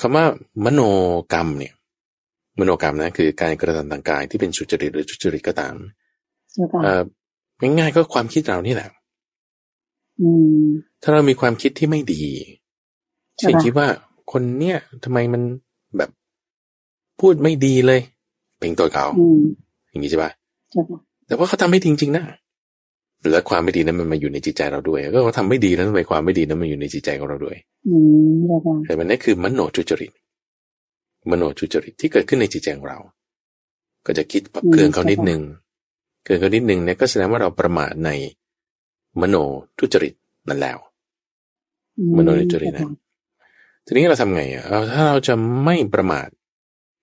[0.02, 0.26] คำว่า
[0.66, 0.82] มโน
[1.34, 1.74] กรรมเนี่ย
[2.60, 6.01] มโนกรรมนะคือการกระทำทางกายที่เป็นสุจริตหรือทุจริตก็ตามเอ่อ
[7.62, 8.90] ง่ายๆก็ความคิดเรานี่แหละ
[11.02, 12.22] ถ้าเรามีความคิดที่ไม่ดี
[13.40, 13.88] เช่นคิดว่า
[14.32, 15.42] คนเนี้ยทำไมมัน
[15.98, 16.10] แบบ
[17.20, 18.02] พูดไม่ดีเลย
[18.60, 19.06] เป็นตัวเขา
[19.90, 20.32] อย่างนี้ใช่ปะ
[21.28, 22.24] แต่ว่าเขาทำไม่จริงๆนะ
[23.32, 27.58] แล้วความไม่ดีนั้นมันมาอยู่ในจิตใจเราด้วย ก็เขาทำไม่ดีแล้วทำไมความไม่ดีนั้นมันอยู่ในจิตใจของเราด้วย
[28.86, 30.12] แต่มันนี่คือมโนจุจริต
[31.30, 33.00] มโนจุจริตที่เกิดขึ้นในจิตใจของเรา
[34.06, 35.42] ก็จะคิดปรับเครื่องเขานิดนึง
[36.26, 38.10] เกิดขึ้นนิดหนึ่งเนี่ยก็แสดงว่าเราประมาทใน
[39.22, 39.36] มโน
[39.80, 40.14] ทุจริต
[40.48, 40.78] นั่นแล้ว
[42.18, 42.90] มโนทุจริตนั้น
[43.86, 46.28] ทีนี้เราทำไงอะถ้าเราจะไม่ประมาท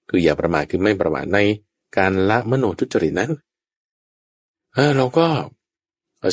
[0.09, 1.38] คืออย่าประมาทคือไม่ประมาทใน
[1.96, 3.31] การละมโนทุจริตนั้น
[4.74, 5.26] เออเราก็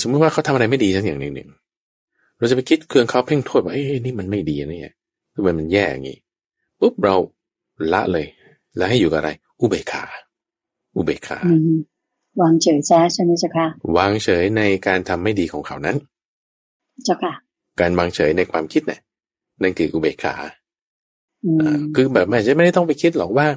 [0.02, 1.50] สมมติว่าเขาทำอะไรไม่ดีสักอย่างหนึ่งหนึ่ง
[2.38, 4.92] เราจะไปคิดเครื่องเขาเพ่งโทษว่าเอ้ยนี่มันไม่ดีนี่
[5.34, 6.18] ทำไมมันแย่อย่างนี้
[6.80, 7.16] ปุ๊บเรา
[7.94, 8.28] ละเลย
[8.78, 10.04] แล้วให้อยู่กับอะไร อุเบกขา
[10.96, 11.40] อุเบกขา
[12.42, 13.68] วางเฉยแจ้ใช่ไหมเจ้าค่ะ
[13.98, 15.98] วางเฉยในการทำไม่ดีของเขานั้น
[17.06, 17.34] เจ้าค่ะ
[17.80, 19.00] การวางเฉยในความคิดเนี่ย
[19.62, 20.36] นั่นคืออุเบกขา
[21.96, 23.48] คือแบบไม่ใช่ไม่ได้ต้องไปคิดหรอกว่า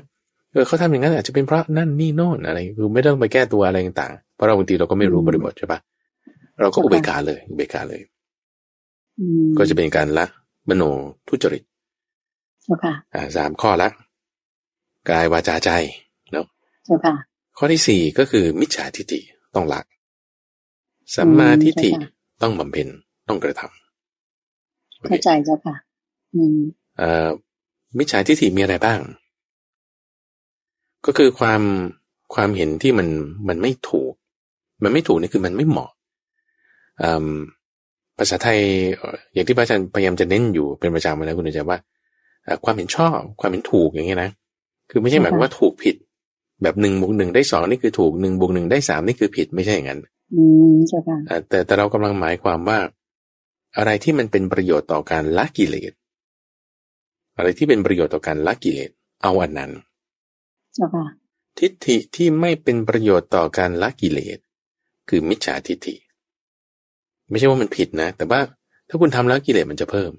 [0.52, 5.80] เออเขาทำอย่างนั้นอาจจะเป็นเพราะนั่นนี่โน่นอะไรคือไม่ต้องไปแก้ตัวอะไรต่างๆเพราะเราบางทีเราก็ไม่รู้บริบทใช่ปะ
[6.60, 8.02] เราก็อุเบกขาเลยอุเบกขาเลย
[9.58, 10.26] ก็จะเป็นการละ
[10.68, 10.82] มโน
[11.28, 11.62] ทุจริต
[13.14, 13.88] อ่าสามข้อละ
[15.10, 15.70] กายวาจาใจ
[16.32, 16.46] เนาะ
[17.58, 19.20] ข้อที่สี่ก็คือมิจฉาทิฏฐิ
[19.54, 19.80] ต้องละ
[21.14, 21.90] สัมมาทิฏฐิ
[22.42, 22.88] ต้องบำเพ็ญ
[23.28, 25.74] ต้องกระทำเข้าใจเจ้าค่ะ
[26.34, 26.58] อืม
[26.98, 27.28] เอ่อ
[27.98, 29.00] มิจฉาทิฏฐิมีอะไรบ้าง
[31.06, 31.62] ก็คือความ
[32.34, 33.08] ความเห็นที่มัน
[33.48, 34.12] มันไม่ถูก
[34.84, 35.90] มันไม่ถูกนี่คือมันไม่เหมาะ
[38.18, 38.58] ภาษาไทย
[39.32, 41.78] อย่างที่พระอาจารย์พยายามจะเน้นอยู่เป็นประจำมาแล้วคุณอาจารย์ว่า
[42.64, 44.30] ความเห็นชอบความเห็นถูกอย่างเงี้ยนะ
[44.90, 45.96] คือไม่ใช่หมายว่าถูกผิด
[46.62, 50.00] แบบหนึ่งบวกหนึ่งได้สองนี่คือถูกหนึ่งบวกหนึ่งได้สามนี่คือผิดไม่ใช่อย่างนั้น
[50.34, 50.42] อื
[50.72, 51.16] มใช่ค่ะ
[51.48, 52.78] แต่แต่เรากำลังหมายความว่า
[53.76, 55.92] อะไรที่มันเป็นประโยชน์ต่อการละกิเลส
[57.36, 58.90] อะไรที่เป็นประโยชน์ต่อการละกิเลส
[59.22, 59.72] เอาอันนั้น
[61.58, 64.38] ทิฏฐิที่ไม่เป็นประโยชน์ต่อการละกิเลส
[65.08, 65.96] คือมิจฉาทิฏฐิ
[67.30, 68.40] ไม่ใช่ว่ามันผิดนะ แต่ว่า
[68.88, 70.12] ถ้าคุณทำแล้วกิเลสมันจะเพิ่ม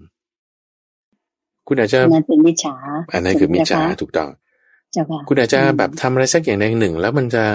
[1.68, 2.76] คุณอาจจะนั่นเป็นมิจฉา
[3.14, 4.30] อันนั้นคือมิจฉาถูกต้อง
[5.28, 7.46] คุณอาจจะแบบทำอะไรสักอย่างใดหนึ่ง แล้วมันจะ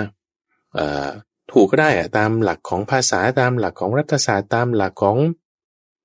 [0.75, 1.09] เอ่อ
[1.53, 5.17] ถูกก็ได้อะตามหลักของภาษาตามหลักของรัฐศาสตร์ตามหลักของ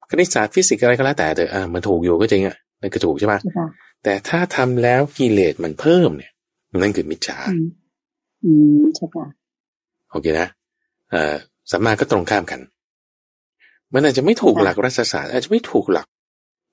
[0.09, 3.39] คณิตศาสตร์ฟิสิกส์อะไรก็แล้วแต่แต่อ่ามันถูกอยู่ก็จริงอะนั่นก็ถูกใช่ปะ
[4.03, 6.31] แต่ถ้าทำแล้วกิเลสมันเพิ่มเนี่ย
[6.77, 7.37] นั่นคือมิจฉา
[8.45, 9.25] อืมใช่ปะ
[10.11, 10.47] โอเคนะ
[11.11, 11.35] เอ่อ
[11.71, 12.59] สัมมาก็ตรงข้ามกัน
[13.93, 16.07] มันอาจจะไม่ถูกหลักรัฐศาสตร์ อาจจะไม่ถูกหลัก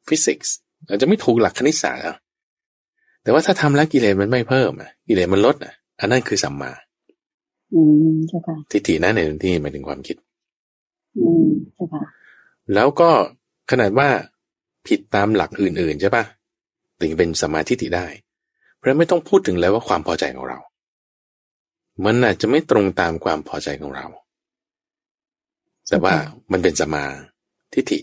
[0.09, 0.55] ฟิสิกส์
[0.89, 2.17] อาจจะไม่ถูกหลักคณิตศาสตร์อะ
[3.27, 6.73] แต่ว่าถ้าทำแล้วกิเลสมันไม่เพิ่มอะกิเลสมันลดอะ อันนั้นคือสัมมา
[7.75, 7.81] อื
[8.15, 10.17] มใช่ค่ะทิฏฐินั้นในที่หมายถึงความคิด
[11.19, 12.03] อืมใช่ค่ะ
[12.75, 13.11] แล้วก็
[13.71, 14.09] ขนาดว่า
[14.87, 16.25] ผิดตามหลักอื่นๆใช่ปะ
[17.01, 18.07] ถึงเป็นสมาธิติได้
[18.77, 20.59] เพราะไม่ต้องพูดถึงแล้วว่าความพอใจของเรา
[22.05, 24.07] มันอาจจะไม่ตรงตามความพอใจของเรา
[25.89, 26.15] แต่ว่า
[26.53, 27.05] มันเป็นสมา
[27.73, 28.01] ทิฏฐิ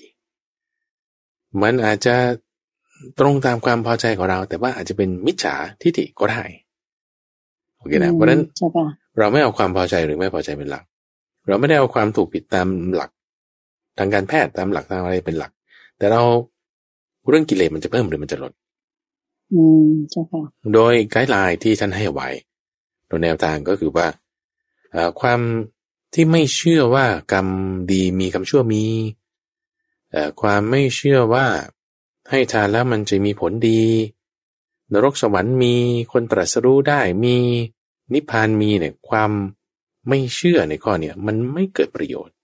[1.62, 2.16] มันอาจจะ
[3.20, 6.44] ตรงตามความพอใจของเรา แต่ว่าอาจจะเป็นมิจฉาทิฏฐิก็ได้
[7.78, 8.42] โอเคนะเพราะนั้น
[9.18, 10.84] เราไม่เอาความพอใจหรือไม่พอใจเป็นหลัก
[11.48, 13.12] เราไม่ได้เอาความถูกผิดตามหลัก
[13.98, 15.52] ทางการแพทย์ตามหลักทางอะไรเป็นหลัก
[15.98, 16.22] แต่เรา
[17.30, 18.52] เรื่องกิเลสมันจะเพิ่มหรือมันจะลด
[19.54, 20.42] อืมใช่ค่ะ
[20.74, 22.30] โดยไกด์ไลน์ที่ท่านให้ไว้
[23.08, 24.08] โดยแนวทางก็คือว่า
[25.22, 25.40] ความ
[26.14, 27.48] ที่ไม่เชื่อว่ากรรม
[27.92, 28.86] ดีมีคำชั่วมี
[30.42, 31.46] ความไม่เชื่อว่า
[32.30, 33.82] ให้ทานแล้วมันจะมีผลดี
[34.94, 35.76] นรกสวรรค์มี
[36.12, 37.36] คนตรัสรู้ได้มี
[38.14, 39.32] นิพพานมีเนี่ยความ
[40.10, 42.36] ไม่เชื่อในข้อเนี่ยมันไม่เกิดประโยชน์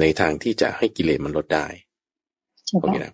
[0.00, 1.66] ในทางที่จะให้กิเลสมันลดได้
[2.80, 3.12] โอเคนะ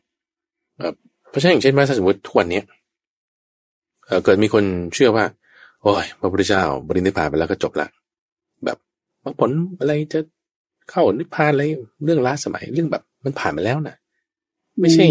[1.28, 2.60] เพราะฉะนั้นอย่างเช่นว่าถ้าสมมติทุกวันนี้
[4.24, 4.64] เกิดมีคน
[4.94, 5.24] เชื่อว่า
[5.82, 7.88] โอ้ยพระพุทธเจ้าบริณิพพานไปแล้วก็จบละ
[8.64, 8.76] แบบ
[9.40, 10.20] ผลอะไรจะ
[10.90, 11.62] เข้านิพพานอะไร
[12.04, 13.96] เรื่องล้าสมัยเรื่องแบบมันผ่านมาแล้วนะ
[14.80, 15.04] ไม่ใช่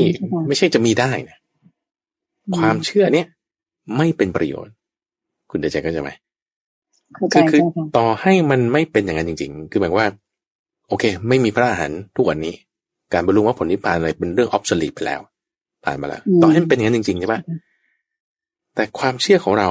[0.48, 1.38] ไม่ใช่จะมีได้นะ
[2.58, 3.28] ความเชื่อเนี้ย
[3.98, 4.74] ไม่เป็นประโยชน์
[5.50, 6.10] คุณเดชก็จะไหม
[7.34, 7.62] คือคือ
[7.98, 10.10] ต่อให้มันไม่เป็นอย่างนั้นจริง ๆ คือหมายว่า
[10.88, 12.54] โอเค ไม่มีพระอาหารทุกวันนี้
[13.14, 15.22] การบรรลุว่าผลนิพพานอะไรเป็นเรื่องออฟสลีไปแล้ว
[15.84, 17.42] ผ่านมาแล้ว ต่อให้มันเป็นอย่างนั้นจริงๆใช่ปะ
[18.76, 19.70] แต่ความเชื่อของเรา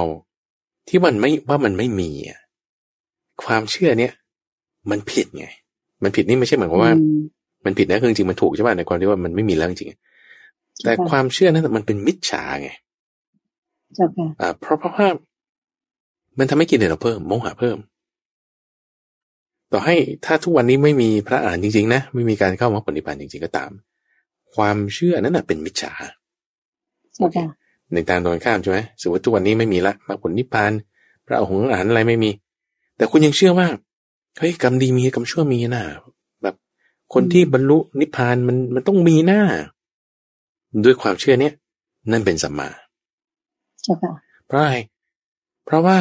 [0.87, 2.39] ที่มันไม่ว่ามันไม่มีอะ
[3.43, 4.13] ความเชื่อเนี้ย
[4.91, 5.47] มันผิดไง
[6.03, 6.93] มันผิดนี่ไม่ใช่หมายความว่า
[7.65, 12.69] มันผิดนะคือจริงมันถูกใช่ป่ะในความที่ว่ามันไม่มีแล้วจริงๆแต่ความเชื่อนั้นมันเป็นมิจฉาไง
[14.41, 15.07] อ่าเพราะเพราะว่า
[16.39, 17.77] มันทำให้กินเราเพิ่มโมหะเพิ่ม
[19.71, 19.95] ต่อให้
[20.25, 23.71] ถ้าทุกวันนี้ไม่มีพระอ่านจริง ๆ นะ ไม่มีการเข้ามาปฏิบัติจริง ๆ ก็ตาม
[24.55, 25.93] ความเชื่อนั้นเป็นมิจฉา
[27.93, 30.71] ในทางตรงข้ามใช่ไหมสมมติทุกวันนี้ไม่มีละมาผลนิพพาน
[31.27, 32.31] พระองค์อาหารอะไรไม่มี
[32.97, 33.67] แต่คุณยังเชื่อว่า
[34.37, 36.12] เฮ้ยกรรมดีมีกรรมชั่วมีนะแบบ
[37.13, 39.41] คนที่บรรลุนิพพานมันมันต้องมีหน้า
[40.83, 41.53] ด้วยความเชื่อเนี้ย
[42.11, 42.69] นั่นเป็นสัมมา
[44.47, 44.75] เพราะอะไร
[45.65, 45.97] เพราะว่า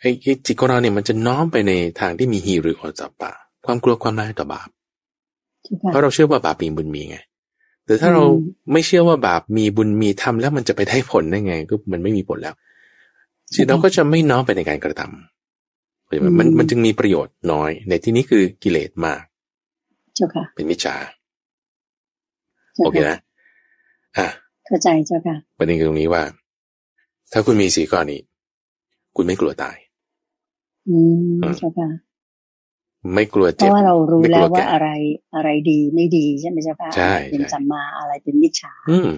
[0.00, 0.10] ไอ้
[0.46, 3.32] จิตของเราเนี่ยมันจะน้อมไปในทางที่มีฮีหรืออจับปะ
[3.66, 4.68] ความกลัวความร้ายต่อบาป
[5.88, 7.16] เพราะเราเชื่อว่าบาปมีบุญมีไง
[7.86, 8.24] แต่ถ้าเรา
[8.72, 12.54] ไม่เชื่อว่าบาปมีบุญมีทำแล้วมันจะไปได้ผลได้ไง ก็มันไม่มีผลแล้ว
[13.54, 19.20] จิตเราก็จะไม่น้อมไปในการกระทำมันมันจึงมีประโยชน์น้อย ในที่นี้คือกิเลสมาก
[20.14, 20.96] เจ้าค่ะ เป็นมิจฉา
[22.84, 23.18] โอเคนะ
[24.18, 24.26] อะ
[24.66, 26.22] เข้าใจเจ้าค่ะประเด็นคือตรงนี้ว่า
[27.32, 28.20] ถ้าคุณมีสี่ข้อนี้
[29.16, 29.76] คุณไม่กลัวตาย
[30.88, 30.96] อื
[31.38, 31.88] มใช่ค่ะ
[33.14, 34.88] ไม่กลัวเจ็บเพราะว่าเรารู้แล้วว่าอะไร
[35.34, 39.08] อะไรดีไม่ดีใช่ไหมเจ้าค่ะใช่เป็นสัมมาอะไรเป็นมิจฉาอืม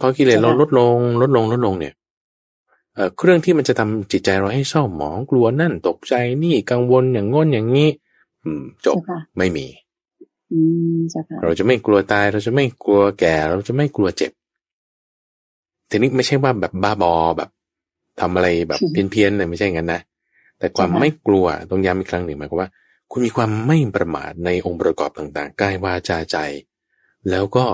[0.00, 1.94] พอกิเลสเราลดลง ลดลงลดลงเนี่ย
[2.94, 7.88] เอ่อเครื่องที่มันจะทำจิตใจเราให้เศร้าหมองกลัวนั่นตกใจนี่กังวลอย่างง้นอย่างนี้
[8.44, 8.96] อืม จบ
[9.38, 9.83] ไม่มีอืม
[11.42, 14.32] เราจะไม่กลัวตาย เราจะไม่กลัวแก่ เราจะไม่กลัวเจ็บ
[15.90, 17.50] ทีนี้ไม่ใช่ว่าแบบบ้าบอแบบ
[18.20, 20.00] ทำอะไรแบบเพี้ยนๆเลยไม่ใช่งั้นนะ
[20.58, 22.70] แต่ความไม่กลัวตรงย้ำอีกครั้งหนึ่งหมายความว่า
[23.10, 26.36] คุณมีความไม่ประมาทในองค์ประกอบต่างๆกายวาจาใจ
[27.30, 27.64] แล้วก็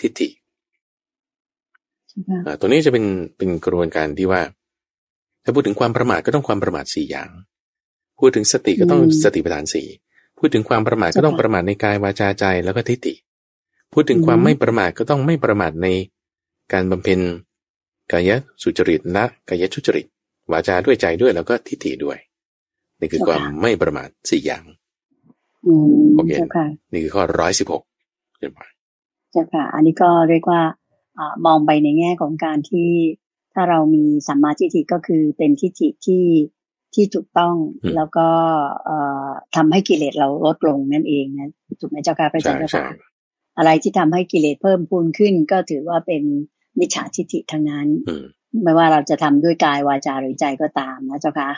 [0.00, 0.28] ทิฏฐิ
[2.58, 3.04] ตัวนี้จะเป็น
[3.36, 4.40] เป็นกระบวนการที่ว่า
[5.44, 7.28] ถ้าพูดถึงความประมาทก็ต้องความประมาทสี่อย่าง
[8.18, 9.86] พูดถึงสติก็ต้องสติปัฏฐานสี่
[10.38, 13.14] พูดถึงความประมาทก็ต้องประมาทในกายวาจาใจแล้วก็ทิฏฐิ
[13.92, 15.88] พูดถึงความไม่ประมาทก็ต้องไม่ประมาทใน
[16.72, 17.20] การบำเพ็ญ
[18.12, 18.30] กาย
[18.62, 20.06] สุจริตและกายชุจริต
[20.52, 22.18] วาจาด้วยใจด้วยแล้วก็ทิฏฐิด้วย
[23.00, 24.64] นี่คือความไม่ประมาทสี่อย่าง
[26.16, 26.32] โอเค
[26.92, 27.82] นี่คือข้อร้อยสิบหก
[28.38, 30.62] เจ้าค่ะอันนี้ก็เรียกว่า
[31.18, 32.90] อมองไปในแง่ของการที่
[33.54, 36.24] ถ้าเรามีสัมมาทิฏฐิก็คือเป็นทิฏฐิที่
[36.94, 37.54] ที่ถูกต้อง
[37.96, 38.28] แล้วก็
[39.56, 42.86] ทำให้กิเลสเราลดลงนั่นเองนะถูกไหมเจ้าค่ะพระอาจารย์ค่ะ
[43.58, 46.22] อะไรที่ทำให้กิเลสเพิ่มพูนขึ้น ก็ถือว่าเป็น
[46.78, 47.88] มิจฉาทิฏฐิทั้งนั้น
[48.62, 51.50] ไม่ว่าเราจะทำด้วยกายวาจาหรือใจก็ตามนะเจ้าค่ะ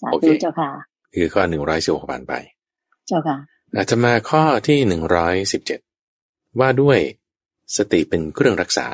[0.00, 0.70] สาธุเจ้าค่ะ
[1.14, 2.32] คือข้อหนึ่งร้อยสิบหกผ่านไป
[3.08, 3.38] เจ้าค่ะ
[3.74, 5.80] อาจจะมาข้อที่หนึ่งร้อยสิบเจ็ด
[6.60, 6.98] ว่าด้วย
[7.76, 8.88] สติเป็นเครื่องรักษา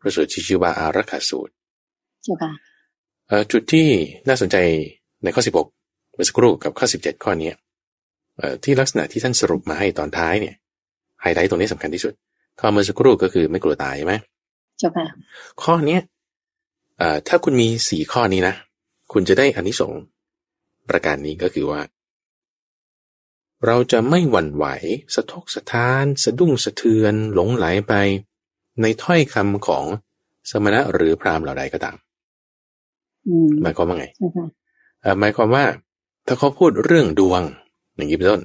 [0.00, 1.52] พระสูตรชื่อว่าอารักขาสูตร
[2.24, 2.52] เจ้าค่ะ
[3.52, 3.88] จุดที่
[4.28, 4.56] น่าสนใจ
[5.24, 5.68] ในข้อสิบหก
[6.14, 7.50] เมื่อสักครู่กับข้อสิบเจ็ดข้อนี้
[8.64, 10.54] ที่ลักษณะที่ท่านสรุปมาให้ตอนท้ายเนี่ย
[11.22, 12.12] ไฮไลท์ตรงนี้สำคัญที่สุด
[12.60, 14.14] ข้อเมื่อสักครู่ก็คือไม่กลัวตายใช่ไหม
[14.78, 15.06] เจ้าค่ะ
[15.62, 16.00] ข้อเนี้ย
[17.28, 18.54] ถ้าคุณมีสี่ข้อนี้นะ
[19.12, 20.00] คุณจะได้อานิสงส์
[20.88, 21.80] ประการนี้ก็คือว่า
[23.66, 24.66] เราจะไม่หวั่นไหว
[25.14, 27.94] สะทกสะท้าน สะดุ้งสะเทือน หลงไหลไป
[28.80, 29.84] ในถ้อยคำของ
[30.50, 31.96] สมณะหรือพราหมณ์เหล่าใดก็ตาม
[33.62, 34.06] หมายความว่าไง
[35.20, 35.64] หมายความว่า
[36.26, 37.42] ถ้าเขาพูดเรื่องดวง
[37.96, 38.42] อย่างนี้เป็นต้น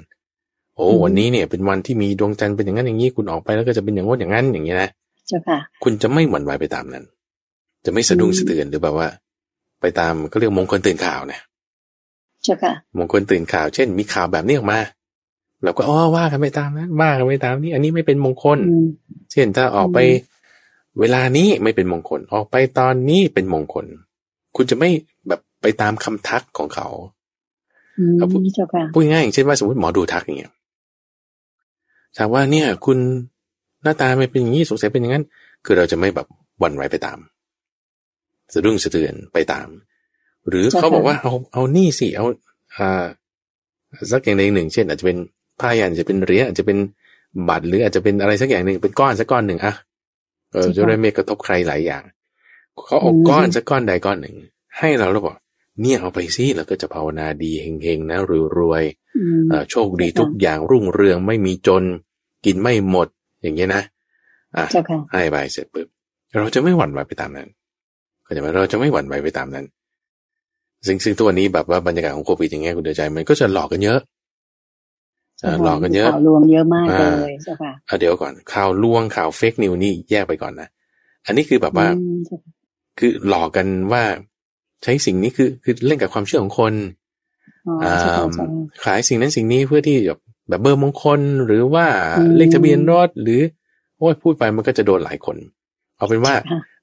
[0.76, 4.90] โอ้วันนี้เนี่ยเป็นวันที่มีดวงจันทร์เป็นอย่างนั้นอย่างนี้คุณออกไปแล้วก็จะเป็นอย่างโน้นอย่างนั้นอย่างนี้นะ
[5.28, 7.04] เจ้าค่ะ คุณจะไม่หวั่นไหวไปตามนั้น
[7.86, 9.08] จะไม่สะดุ้งสะเทือนหรือแบบว่า
[9.82, 11.40] ไปตามก็เรียกมงคลตื่นข่าวนะ
[12.44, 14.80] เจ้าค่ะ มงคลตื่นข่าว เช่น มีข่าวแบบนี้ออกมา
[15.64, 18.58] เราก็อ๋อว่ากันไปตามนั้นว่ากันไปตามนี้ อันนี้ไม่เป็นมงคล
[19.32, 20.00] เช่นถ้าออกไป
[21.00, 23.86] เวลานี้ไม่เป็นมงคล ออกไปตอนนี้เป็นมงคล
[24.56, 24.90] คุณจะไม่
[25.28, 26.88] แบบไปตามคำทักของเขา
[28.94, 30.54] พูดง่ายอย่างเช่นว่าสมมติหมอดูทักอย่างเงี้ย
[32.18, 32.98] ถามว่าเนี่ย คุณ
[33.84, 35.26] หน้าตาไม่เป็นอย่างนี้สงสัยเป็นอย่างนั้น
[35.66, 36.28] คือเราจะไม่แบบ
[36.64, 37.18] วันไหวไปตาม
[38.54, 39.68] สะดุ้งสะเทือนไปตาม
[40.50, 42.26] หรือเขาบอกว่าเอาเอานี่สิเอา
[42.78, 43.06] อ่า
[44.12, 45.18] สักอย่างใดหนึ่ง เช่น อาจจะเป็น
[45.60, 46.78] ผ้ายันจะเป็นเหรียญอาจจะเป็น
[47.50, 49.74] บัตรหรืออาจจะเป็นอะไรสักอย่างหนึ่งเป็นก้อนสักก้อนหนึ่งอะ
[50.54, 52.04] เออจะได้ไม่กระทบใครหลายอย่าง
[52.86, 54.36] เขาเอาก้อนสักก้อนใดก้อนหนึ่ง
[54.78, 55.36] ให้เราแล้วบอก
[55.82, 58.84] เนี่ยเอาไปซิแล้วก็จะภาวนาดีเฮงๆนะรวยรวย
[59.70, 61.84] โชคดีทุกอย่างรุ่งเรืองไม่มีจน
[62.46, 63.08] กินไม่หมด
[63.42, 63.84] อย่างเงี้ยนะ
[64.58, 64.66] อะ
[65.12, 65.88] ให้ไปเสร็จปุ๊บ
[66.40, 67.50] เราจะไม่หวั่นไหวไปตามนั้น
[68.26, 69.66] ก็จะเราจะไม่หวั่นไหวไปตามนั้น
[70.86, 74.00] ซึ่งซึ่งตัวนี้แบบว่าบรรยากาศของโควิดอย่างเงี้ยคุณเดือใจมันก็จะหลอกกันเยอะ
[75.64, 76.86] หลอกกันเยอะข่าวลวงเยอะมาก
[77.24, 80.68] เลยใช่ป่ะเดี๋ยวก่อนข่าวลวงข่าวเฟกนิวนี่แยกไปก่อนนะ
[81.26, 81.88] อันนี้คือแบบว่า
[83.00, 84.04] คือหลอกกันว่า
[84.84, 86.74] ใช้สิ่งนี้คือคือเล่นกับความเชื่อของคน
[88.84, 91.86] ขายสิ่งนั้นสิ่งนี้เพื่อที่แบบแบบเบอร์มงคลหรือว่า
[92.36, 93.42] เลขทะเบียนรถหรือ
[93.98, 95.38] โอ้ยพูดไปมันก็จะโดนหลายคน
[95.98, 96.34] เอาเป็นว่า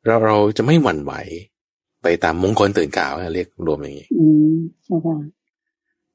[0.07, 1.12] เราเราจะไม่หวั่นไหว
[2.03, 5.16] ไปตามมงคลตื่นกล่าวเรียกรวมอย่างนี้อืมใช่ค่ะ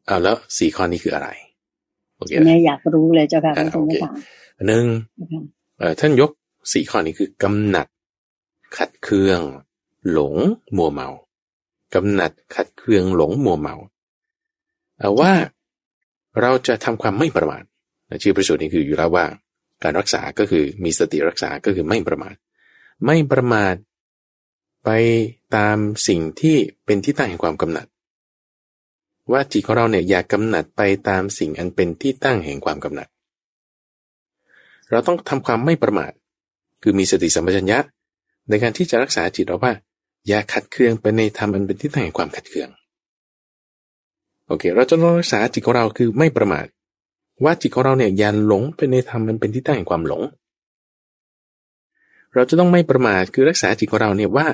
[0.07, 1.29] เอาแล้วสี่ข้อนี้คืออะไร
[2.17, 3.95] โอเคแม่อยากรู้เลยเจ้าค่ะโอเค
[4.67, 4.85] หนึ่ง
[5.99, 6.31] ท่านยก
[6.73, 7.87] สี่ข้อนี้คือกำหนัด
[8.77, 9.41] ขัดเคือง
[10.11, 10.35] หลง
[10.77, 11.09] มัวเมา
[11.93, 13.75] กำหนัดขัดเคืองหลงมัวเมา
[14.99, 15.33] เอาว่า
[16.41, 17.63] เราจะทำความไม่ประมาท
[18.21, 19.25] ชื่อประสูตรนี้คืออยู่แล้วว่า
[19.83, 22.35] การรักษาก็คือมีสติรักษาก็คือไม่ประมาท
[23.05, 23.75] ไม่ประมาท
[24.85, 24.89] ไป
[25.55, 25.77] ตาม
[26.07, 27.87] สิ่งที่เป็นที่ตั้งแห่งความกำหนัด
[29.31, 33.07] ว่าจิตของเราเนี่ยอยากกำหนัดไปตามสิ่งอันเป็นที่ตั้งแห่งความกำหนัด
[34.91, 36.11] เราต้องทำความไม่ประมาท
[36.83, 37.79] คือมีสติสัมปชัญญะ
[38.49, 39.73] ในการที่จะรักษาจิตเราว่า
[40.27, 42.69] อย่าขัดเคืองไปในธรรมอันเป็นที่ตั้งแห่งความขัดเคือง
[44.47, 46.65] โอเค เราจะรักษาจิตของเราคือไม่ประมาท
[47.43, 50.21] ว่าจิตของเราเนี่ยอย่าหลงไปในธรรมมันเป็นที่ตั้งแห่งความหลง
[52.33, 54.47] เราจะต้องไม่ประมาทคือรักษาจิตของเราเนี่ยว่า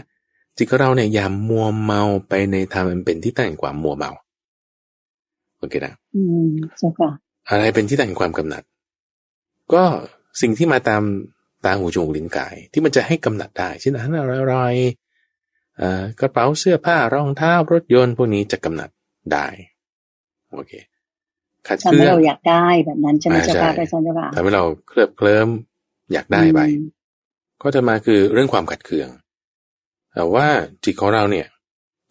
[0.58, 4.12] จิตของเราเนี่ยอย่ามัวเมาไปในธรรมมันเป็นที่ตั้งแห่งความมัวเมา
[5.60, 7.10] โอเคนะอืมใช่ค่ะ
[7.50, 8.64] อะไรเป็นที่ตั้งแห่งความกำหนัด
[9.74, 9.84] ก็
[10.42, 11.04] สิ่งที่มาตาม
[11.66, 14.76] ตาหูจมูกลิ้นกาย ที่มันจะให้กำหนัดได้เช่นอาหารอร่อย
[16.22, 18.90] กระเป๋าเสื้อผ้ารองเท้ารถยนต์พวกนี้จะกำหนัด
[19.32, 19.48] ได้
[20.54, 20.72] โอเค
[21.68, 25.50] ขัดเคลื่อนทำให้เราอยากได้แบบนั้นใช่ไหมเจ้าค่ะอาจารย์เจ้าค่ะทำให้เราเคลิบเคลิ้ม
[26.14, 26.60] อยากได้ไป
[27.64, 29.08] ก็จะมาคือเรื่องความขัดเคือง
[30.14, 30.48] แต่ว่า
[30.84, 31.48] จิตของเราเนี่ย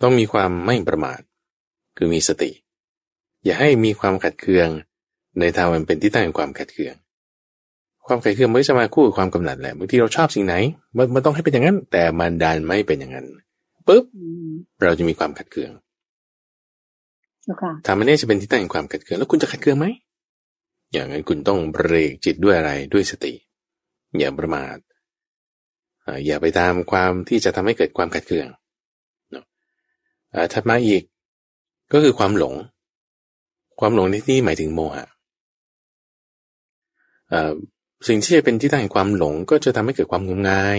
[0.03, 1.21] ต้องมีความไม่ประมาท
[1.97, 2.51] คือมีสติ
[3.45, 4.69] อย่าให้มีความขัดเคือง
[5.41, 6.95] ในทางมันเป็นที่ตั้งของความขัดเคือง
[8.07, 10.55] ความขัดเคืองไม่จะมาคู่กับความกำหนัดแหละบางทีเราชอบสิ่งไหน
[10.97, 13.27] มันมันต้องให้เป็นอย่างนั้น แต่มันดันไม่เป็นอย่างนั้น
[13.87, 14.05] ปุ๊บ
[14.83, 15.71] เราจะมีความขัดเคือง
[17.87, 19.87] ทำมันนี้จะเป็นที่ตั้งแห่งความขัดเคืองแล้วคุณจะขัดเคืองไหม
[20.93, 23.33] อย่างนั้นคุณต้องเบรกจิตด้วยอะไรด้วยสติ
[24.19, 24.77] อย่าประมาท
[26.27, 28.47] อย่าไปตามความที่จะทำให้เกิดความขัดเคือง
[30.53, 31.03] ถัดมาอีก
[31.93, 32.55] ก็คือความหลง
[33.81, 35.05] ความหลงในที่หมายถึงโมหะ
[38.09, 40.79] สิ่งที่จะเป็นที่ตั้งแห่งความหลงก็จะทำให้เกิดความงมงาย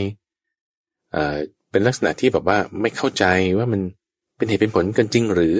[1.73, 3.25] เป็นลักษณะที่แบบว่าไม่เข้าใจ
[3.57, 3.81] ว่ามัน
[4.37, 5.55] เป็นเหตุเป็นผลกันจริงหรือ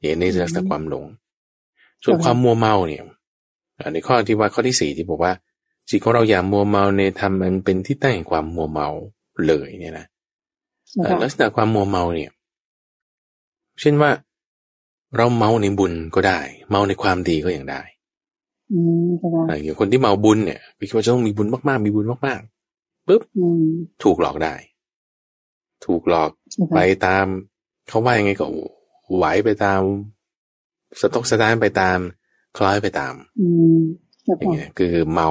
[0.00, 1.04] เนี่ยในลักษณะความหลง
[2.04, 3.02] ส่วนความมัวเมาเนี่ย
[3.92, 5.32] ในข้อที่ว่าข้อที่สี่ที่บอกว่า
[5.88, 8.88] จิตของเราอย่ามัวเมาในธรรมมันเป็นที่ตั้งแห่งความมัวเมา
[9.46, 10.06] เลยเนี่ยนะ
[11.22, 12.30] ลักษณะความมัวเมาเนี่ย
[13.80, 14.10] เช่นว่า
[15.16, 17.80] เราเมาในบุญก็ได้ เมาในความดีก็อย่างได้
[19.62, 23.22] อย่างคนที่เมาบุญเนี่ยคิดว่าจะต้องมีบุญมากๆ มีบุญมากๆปุ๊บ
[24.02, 24.54] ถูกหลอกได้
[25.84, 26.30] ถูกหลอก
[26.74, 27.26] ไปตาม
[27.88, 28.46] เขาว่ายังไงก็
[29.16, 29.80] ไหวไปตาม
[31.00, 31.98] สต็อกสตาร์ไปตาม
[32.56, 33.14] คล้อยไปตาม
[34.38, 35.28] อย่างเงี้ยคือเมา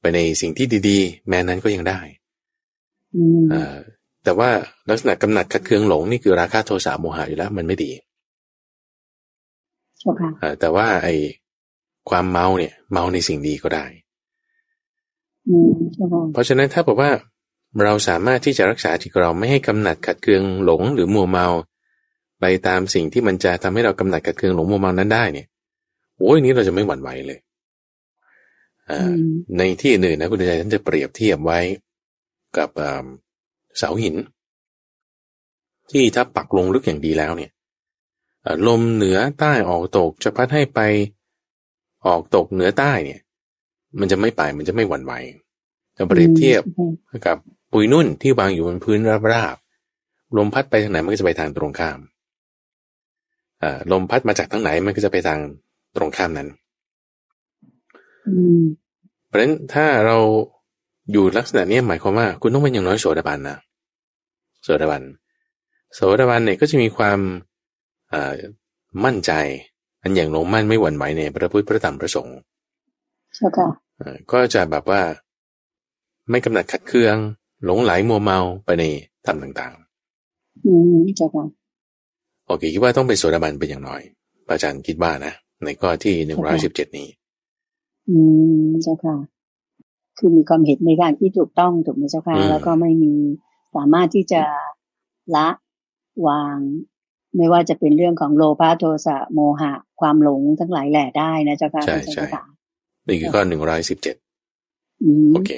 [0.00, 2.00] ไปในสิ่งที่ดี ๆ แม้นั้นก็ยังได้
[3.52, 3.54] อ
[4.24, 4.50] แต่ว่า
[4.88, 7.90] ลักษณะกำหนัดขัดเคืองหลงนี่คือราคาโทสะโมหะอยู่แล้ว มันไม่ดี
[10.60, 11.08] แต่ว่าไอ
[12.10, 13.84] ความเมาเนี่ย เมาในสิ่งดีก็ได้
[16.32, 17.10] เพราะฉะนั้นถ้าบอกว่า
[17.84, 21.46] เราสามารถที่จะรักษาจิตเราไม่ให้กำหนัดขัดเคืองหลงหรือมัวเมา
[22.40, 25.46] ไปตามสิ่งที่มันจะทำให้เรากำหนัดกัดเคืองหลงมัวเมานั้นได้เนี่ย
[26.18, 27.38] โอ้ยนี้เราจะไม่หวั่นไหวเลย
[29.58, 31.58] ในที่อื่นนะคุณใจท่านจะเปรียบเทียบไว้
[32.56, 32.70] กับ
[33.78, 34.16] เสาหิน
[35.90, 37.50] ที่ถ้าปักลงลึกอย่างดีแล้วเนี่ย
[38.66, 40.80] ลมเหนือใต้ออกตกจะพัดให้ไป
[42.06, 43.20] ออกตกเหนือใต้เนี่ย
[44.00, 45.12] มันจะไม่ไปมันจะไม่หวั่นไหว
[45.96, 46.62] จะเปรียบเทียบ
[47.26, 47.38] กับ
[47.72, 48.98] ปุยนุ่นที่วางอยู่บนพื้น
[49.32, 51.98] ราบๆลมพัดไปทางไหนมันก็จะไปทางตรงข้าม
[53.92, 55.38] ลมพัดมาจากทางไหนมันก็จะไปทาง
[55.96, 56.48] ตรงข้ามนั้น
[59.26, 60.16] เพราะฉะนั้นถ้าเรา
[61.12, 63.58] อยู่ลักษณะนี้หมายความว่า คุณต้องเป็นอย่างน้อยโสดาบันนะ
[64.62, 65.02] โสดาบัน
[65.94, 67.18] โสดาบันเนี่ยก็จะมีความ
[69.04, 69.32] มั่นใจ
[70.02, 72.36] อันอย่างลงมั่นไม่หวั่นไหวในพระพุทธพระธรรมพระสงฆ์
[73.34, 73.68] ใช่ค่ะ
[74.32, 75.00] ก็จะแบบว่า
[76.30, 77.16] ไม่กำหนัดขัดเคือง
[77.64, 78.84] หลงไหลมัวเมาไปใน
[79.26, 81.46] ธรรมต่างๆ อืมใช่ค่ะ
[82.46, 84.00] โอเคคิดว่าต้องเป็นโสดาบันเป็นอย่างน้อย
[84.48, 85.32] อาจารย์คิดว่านะ
[85.64, 87.08] ในข้อที่หนึ่งร้อยสิบเจ็ดนี้
[88.10, 88.18] อื
[88.62, 89.16] มเจ้าค่ะ
[90.18, 93.14] คือมีความเห็นในทางที่ถูกต้องถูกไหมเจ้าค่ะ แล้วก็ไม่มี
[93.76, 94.42] สามารถที่จะ
[95.36, 95.48] ละ
[96.26, 96.58] วาง
[97.36, 102.24] ไม่ว่าจะเป็นเรื่องของโลภะโทสะโมหะ ความหลงทั้งหลายแหล่ได้นะเจ้าค่ะใช่ใช่
[103.06, 104.16] นี่คือข้อหนึ่งร้อยสิบเจ็ด
[105.34, 105.50] โอเค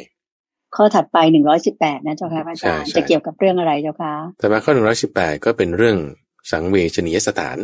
[0.77, 5.99] ข้อถัดไปหนึ่งร้อยสิบแปดนะเจ้าค่ะอาจารย์จะเกี่ยวกับเรื่องอะไรเจ้าค่ะแต่มาข้อหนึ่งร้อยสิบแปดก็เป็นเรื่อง
[6.51, 7.59] สังเวชนียสถาน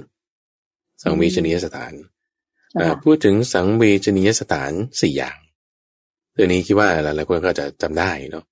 [1.03, 1.93] สังเวชนียสถาน
[3.05, 5.39] พูดถึงสังเวชนียสถานสี่อย่าง
[6.33, 8.45] เรื่องนี้คิดว่าหลายๆคนก็จะจำได้เนาะ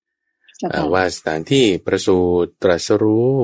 [0.95, 3.37] ว่าสถานที่ประสูตรตรัสรู้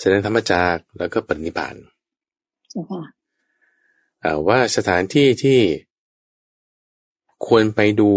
[0.00, 1.76] แสดงธรรมจากแล้วก็ปรินิพาน
[4.48, 5.60] ว่าสถานที่ที่
[7.46, 8.12] ควรไปดู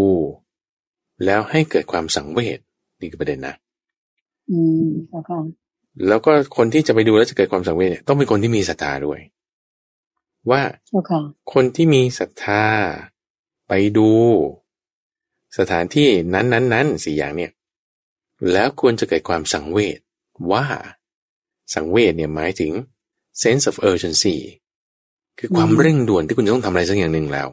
[1.25, 2.59] แล้วให้เกิดความสังเวช
[2.99, 3.55] นี่คือประเด็นนะ
[4.51, 5.39] อืมค่ะ
[6.07, 9.19] แล้วก็คนที่จะไปดูแล้วจะเกิดความสังเวชเนี่ยต้องเป็นคนที่มีศรัทธาด้วย
[10.51, 10.61] ว่า
[11.53, 12.65] คนที่มีศรัทธา
[13.67, 14.09] ไปดู
[15.57, 17.51] สถานที่นั้นนั้นนั้นสี่อย่างเนี่ย
[18.51, 19.99] แล้วควรจะเกิดความสังเวช
[20.51, 20.65] ว่า
[21.73, 22.71] สังเวชเนี่ยหมายถึง
[23.41, 24.35] sense of urgency
[25.39, 27.47] คือความเร่งด่วนที่คุณต้องทำอะไรสักอย่างหนึ่งแล้ว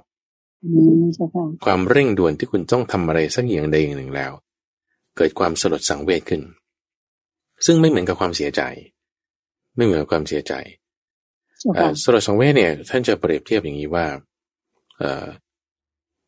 [1.64, 4.32] ความเร่งด่วนที่คุณต้องทำอะไรสักอย่างใดอย่างหนึ่งแล้ว
[5.16, 6.42] เกิดความสลดสังเวชขึ้น
[7.66, 8.62] ซึ่งไม่เหมือนกับความเสียใจ
[9.76, 10.54] ไม่เหมือนกับความเสียใจ
[12.02, 14.06] สรสังเวชเนี่ยท่านจะเปรียบเทียบอย่างนี้ว่า
[14.98, 15.00] เ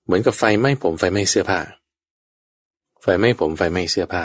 [0.05, 1.61] เหมือนกับไฟไหม้ผมไฟไหม้เสื้อผ้า
[3.03, 4.24] ไฟไหม้ผมไฟไหม้เสื้อผ้า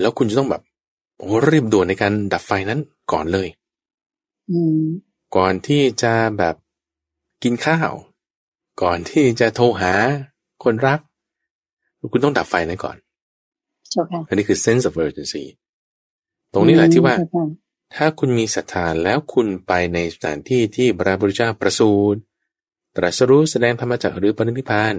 [0.00, 0.62] แล้วคุณจะต้องแบบ
[1.18, 2.80] โอ้รีบด่วนในการดับไฟนั้น
[3.12, 3.48] ก่อนเลย
[4.50, 4.82] อืม
[5.36, 6.54] ก่อนที่จะแบบ
[7.42, 7.92] กินข้าว
[8.82, 9.92] ก่อนที่จะโทรหา
[10.64, 11.00] คนรัก
[12.12, 12.96] คุณต้องดับไฟนั้นก่อน
[13.90, 15.44] เจ้าค่ะอันนี้คือ sense of urgency
[16.52, 17.46] ตรงนี้แหละที่ว่าเจ้ค่ะ
[17.94, 22.20] ถ้าคุณมีศรัทธาแล้วคุณไปในสถานที่ที่พระพุทธเจ้าประสูติ
[22.96, 24.94] ตรัสรู้แสดงธรรมจักรหรือปรินิพพาน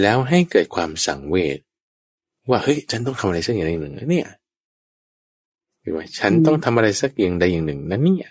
[0.00, 1.58] แล้วให้เกิดความสังเวช
[2.50, 4.28] ว่าเฮ้ยฉันต้องทำอะไรสักอย่างหนึ่งนะเนี่ย
[5.80, 8.30] หรือว่าฉันต้องทำอะไรสักอย่างใดอย่างหนึ่งนั่นเนี่ย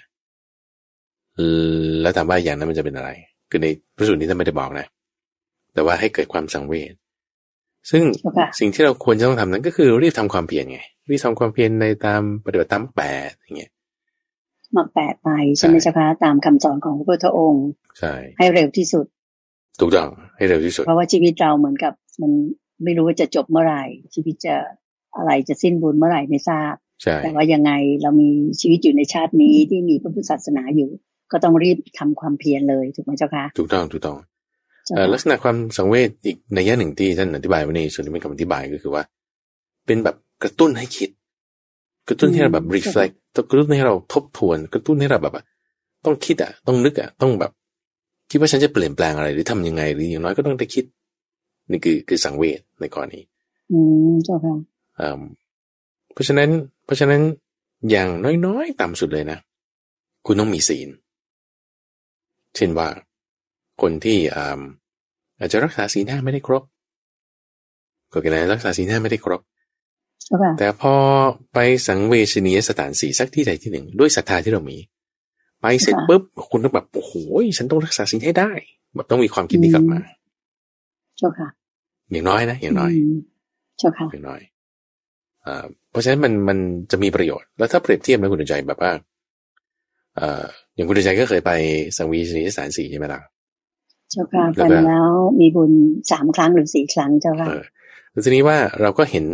[1.36, 1.39] เอ
[1.74, 3.10] อแล้วถามว่าอย่างนั้นมันจะเป็นอะไร
[3.56, 4.88] คือในพระสูตรนี้ท่านไม่ได้บอกนะ
[5.74, 6.93] แต่ว่าให้เกิดความสังเวช
[7.91, 10.80] ซึ่งเจ้าค่ะสิ่งที่เราควรจะต้องทำนั้นก็คือรีบทำความเพียรไง
[11.10, 13.72] รีบทำความเพียรในตามปฏิบัติตามแปดอย่างเงี้ย
[14.76, 17.68] มาแปดไปใช่ไหมใช่เจ้าค่ะตามคำสอนของพระพุทธองค์
[17.99, 19.06] ใช่ให้เร็วที่สุด
[19.80, 22.32] ถูกต้องให้เร็วที่สุด เพราะว่าชีวิตเราเหมือนกับ มัน
[22.84, 23.84] ไม่รู้ว่าจะจบเมื่อไหร่
[24.16, 24.56] ชีวิตจะ
[25.18, 28.30] อะไรจะสิ้นบุญเมื่อไหร่ไม่ทราบใช่แต่ว่ายังไงเรามี
[28.62, 30.89] ชีวิตอยู่ในชาตินี้ที่มีพระพุทธศาสนาอยู่
[31.32, 34.17] ก็ต้องรีบทำความเพียรเลยถูกไหมเจ้าค่ะถูกต้องถูกต้อง
[34.86, 39.03] เจ้าเอ่อลักค่ะษณะความสังเวชอีกในยะหนึ่งที่ท่านอธิบายไว้ในส่วนที่เป็นคำอธิบายก็คือว่า
[39.86, 41.09] เป็นแบบกระตุ้นให้คิด
[42.09, 45.43] กระตุ้นให้เราแบบ reflect กระตุ้นให้เราทบทวน กระตุ้นให้เราแบบว่า
[46.05, 47.51] ต้องคิดอะ ต้องนึกอะ ต้องแบบ
[48.32, 50.86] คิดว่าฉันจะเปลี่ยนแปลงอะไรหรือทำยังไงหรืออย่างน้อยก็ต้องได้คิด
[51.71, 53.19] นี่คือคือสังเวชในกรณี
[53.71, 53.80] อื
[54.11, 54.55] มเจ้าค่ะ
[54.99, 55.21] อืม
[56.13, 56.49] เพราะฉะนั้น
[56.86, 57.21] เพราะฉะนั้น
[57.89, 58.09] อย่าง
[58.45, 59.38] น้อยๆ ต่ำสุดเลยนะ
[60.26, 60.89] คุณต้องมีศีล
[62.56, 62.88] เช่นว่า
[63.82, 64.62] คนที่อ่า
[65.39, 66.64] อาจจะรักษาศีลห้าไม่ได้ครบ
[68.12, 69.41] ก็กินอะไรรักษาศีลห้าไม่ได้ครบ
[70.24, 70.93] เจ้าค่ะแต่พอ
[71.53, 74.78] ไปสังเวชนียสถานสี่สักที่ใดที่หนึ่ง ด้วยศรัทธาที่เรามี
[75.62, 77.14] ไปเสร็จปุ๊บคุณต้องแบบโอ้โห
[77.58, 78.51] ฉันต้องรักษาศีลให้ได้
[78.95, 79.99] แบบต้องมีความคิดนี้กลับมา
[81.18, 81.49] เจ้าค่ะ
[82.12, 83.18] อย่างน้อยนะอย่างน้อยม
[83.78, 84.41] เจ้าค่ะอย่างน้อย
[85.45, 86.58] อ่าเพราะฉะนั้นมันมัน
[86.91, 88.91] จะมีประโยชน์แล้วถ้าเปรียบเทียบนะคุณใจแบบว่า
[90.18, 90.43] เอ่อ
[90.76, 91.51] อย่างคุณใจก็เคยไป
[91.97, 93.22] สังเวีชนียสถานสี่ใช่ไหมล่ะ
[94.11, 95.09] เจ้าค่ะแล้ไปวก็แล้ว
[95.39, 95.72] มีบุญ
[96.11, 97.61] สามครั้งหรือสี่ครั้งเจ้าค่ะเออ
[98.11, 99.26] แล้วทีนี้ว่าเราก็เห็น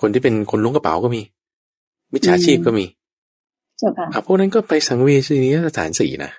[0.00, 1.22] คนที่เป็นคนล้วงกระเป๋าก็มี
[2.12, 2.84] มิจฉาชีพก็มี
[3.78, 6.30] เจ้าค่ะอะพวกนั้นก็ไปสังเวชนียสถานสี่นะ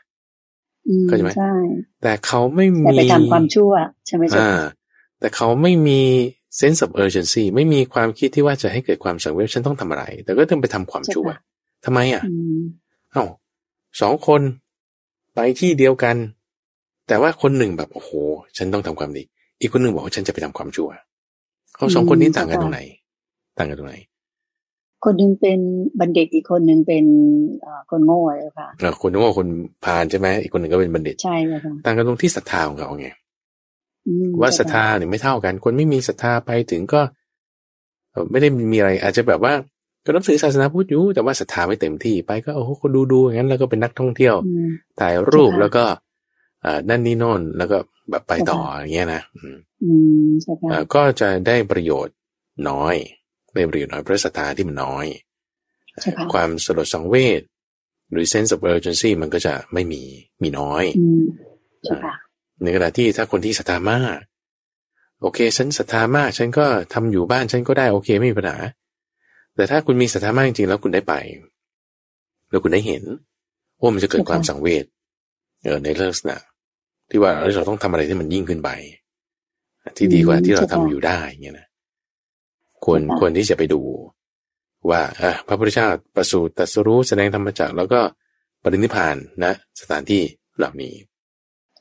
[0.88, 1.54] อืมเข้าใจไหมใช่
[2.04, 3.72] แต่เขาไม่แต่มีไปทำความชั่ว
[4.08, 4.70] ใช่ไหมเจ้าอ่าค่ะ
[5.20, 6.02] แต่เขาไม่มี
[6.60, 11.28] sense of urgency ไม่มีความคิดที่ว่าจะให้เกิดความสังเวชฉันต้องทำอะไร แต่ก็ต้องไปทำความชั่ว
[11.86, 12.60] ทำไมอะอืม
[13.12, 13.24] เอ้า
[14.02, 14.42] สองคน
[15.36, 16.16] ไปที่เดียวกัน
[17.08, 18.12] แต่ว่าคนหนึ่งแบบโอ้โห
[18.58, 19.24] ฉันต้องทำความดี
[19.62, 20.90] อีกคนหนึ่งบอกว่าฉันจะไปทำความชั่ว
[21.76, 22.82] เขาสองคนนี้ต่างกันตรงไหน
[23.58, 23.96] ต่างกันตรงไหน
[25.06, 25.60] คนหนึ่งเป็น
[26.00, 27.06] บัณฑิตอีกคนหนึ่งเป็น
[27.62, 29.48] เอ่อคนโง่เจ้าค่ะเอ่อคนนึกว่าคน
[29.86, 33.10] พาลใช่ไหมอีกคนหนึ่งก็เป็นบัณฑิตใช่เจ้าค่ะต่างกันตรงที่ศรัทธาของเขาไง
[34.08, 37.02] อืมว่าศรัทธาเนี่ยไม่เท่ากัน คนไม่มีศรัทธาไปถึงก็
[38.12, 39.54] เอ่อไม่ได้มีอะไร อาจจะแบบว่า
[40.08, 45.86] ก็นับถือศาสนาพุทธอยู่แต่ว่าศรัทธาไม่เต็มที่ไปก็โอ้โหคนดูดูอย่างนั้นแล้วก็เป็นนักท่องเที่ยวอืมถ่ายรูปใช่ค่ะแล้วก็
[46.66, 47.78] อ่านั่นนี่โน่นแล้วก็
[48.10, 49.92] แบบไปต่อใช่ค่ะอย่างเงี้ยนะอืมอื
[50.28, 52.16] มใช่ค่ะเอ่อก็จะได้ประโยชน์
[52.70, 52.96] น้อย
[53.54, 55.06] ได้ประโยชน์น้อยเพราะศรัทธาที่มันน้อย
[56.02, 57.42] ใช่ค่ะความสลดสังเวช
[58.12, 60.02] หรือ sense of urgency มันก็จะไม่มี
[60.42, 61.24] มีน้อยอืม
[61.86, 62.14] ใช่ค่ะ
[62.64, 64.18] ในขณะที่ถ้าคนที่ศรัทธามาก
[65.22, 68.58] โอเค ฉันศรัทธามาก ฉันก็ทำอยู่บ้านฉันก็ได้โอเคไม่มีปัญหา
[69.58, 71.14] แต่ถ้าคุณมีศรัทธามากจริงๆแล้วคุณได้ไป
[72.50, 73.04] แล้วคุณได้เห็น
[73.80, 74.86] ว่ามันจะเกิดความสังเวช
[75.64, 76.38] เออในลักษณะ
[77.10, 78.70] ที่ว่าเราต้องทำอะไรที่มันยิ่งขึ้นไป
[79.98, 81.68] ที่ดีกว่าที่เราทำอยู่ได้อย่างเงี้ยนะ
[82.86, 83.82] ควรควรที่จะไปดู
[84.90, 88.00] ว่าอะพระพุทธเจ้าประสูติตรัสรู้แสดงธรรมจักรแล้วก็
[88.64, 90.22] ปรินิพพานนะสถานที่
[90.58, 90.94] เหล่านี้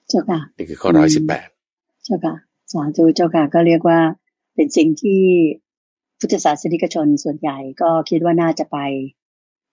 [0.09, 1.49] เจ้าค่ะนี่คือข้อร้อยสิบแปด
[2.05, 2.35] เจ้าค่ะ
[2.73, 3.99] สาธุเจ้าค่ะก็เรียกว่า
[4.55, 5.23] เป็นสิ่งที่
[6.21, 8.79] พุทธศาสนิกชนส่วนใหญ่ก็คิดว่าน่าจะไป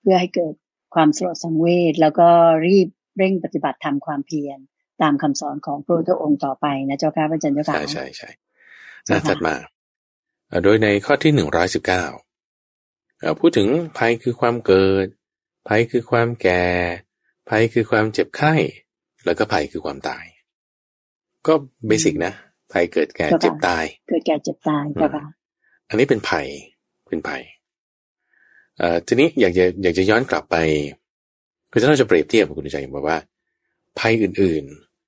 [0.02, 0.54] เพื่อให้เกิด
[0.96, 2.28] ความสลดสังเวชแล้วก็
[2.68, 2.88] รีบ
[3.18, 4.60] เร่งปฏิบัติทำความเพียร
[5.02, 8.30] ตามคำสอนของพระพุทธองค์ต่อไปนะเจ้าค่ะพระอาจารย์เจ้าค่ะใช่ใช่ใช่
[9.06, 9.56] ใช่น่าค่ะถัดมา
[10.48, 12.04] เอ่อโดยในข้อที่หนึ่งร้อยสิบเก้า
[13.40, 13.68] พูดถึง
[13.98, 15.08] ภัยคือความเกิด
[15.68, 16.64] ภัยคือความแก่
[17.50, 18.54] ภัยคือความเจ็บไข้
[19.26, 20.26] แล้วก็ภัยคือความตาย
[21.48, 21.54] ก็
[21.88, 22.34] เบสิกนะ
[22.74, 25.26] ภัยเกิดแก่เจ็บตาย เกิดแก่เจ็บตายเจ้าค่ะ
[25.94, 26.48] อันนี้เป็นภัย
[27.10, 27.42] เป็นภัย
[28.78, 30.56] เอ่อทีนี้อยากจะอยากจะย้อนกลับไป
[31.72, 33.18] คือถ้าเราจะเปรียบเทียบกับคุณใจบอกว่า
[34.00, 34.64] ภัยอื่น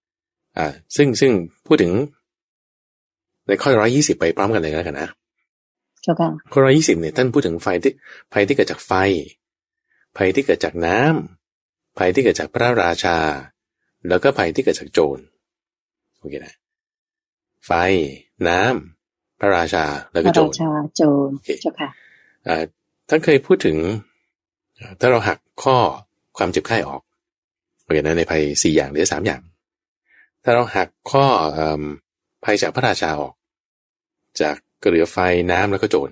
[0.07, 1.31] ๆอ่าซึ่งซึ่ง
[1.67, 1.91] พูดถึง
[3.47, 5.09] ในข้อร้อยยี่สิบไปพร้อมกันเลยแล้วกันนะ
[6.01, 7.91] เจ้าค่ะข้อร้อยี่สิบเนี่ยท่านพูดถึงไฟที่
[8.33, 8.91] ภัยที่เกิดจากไฟ
[10.17, 13.17] ภัยที่เกิดจากน้ำภัยที่เกิดจากพระราชา
[14.07, 15.19] แล้วก็ภัยที่เกิดจากโจร
[16.17, 16.55] โอเคนะ
[17.65, 17.71] ไฟ
[18.47, 18.59] น้
[19.39, 21.29] พระราชาแล้วก็โจรพระราชาโจร
[21.61, 21.89] เจ้าค่ะ
[23.09, 23.77] ท่านเคยพูดถึง
[24.99, 25.77] ถ้าเราหักข้อ
[26.37, 27.01] ความเจ็บไข้ออก
[27.81, 29.41] โอเคนะในภัยสี่อย่างหรือสามอย่าง
[30.43, 31.25] ถ้าเราหักข้อ
[32.43, 33.33] ภัยจากพระราชาออก
[34.41, 35.17] จากกระเหลือไฟ
[35.51, 36.11] น้ำแล้วก็โจร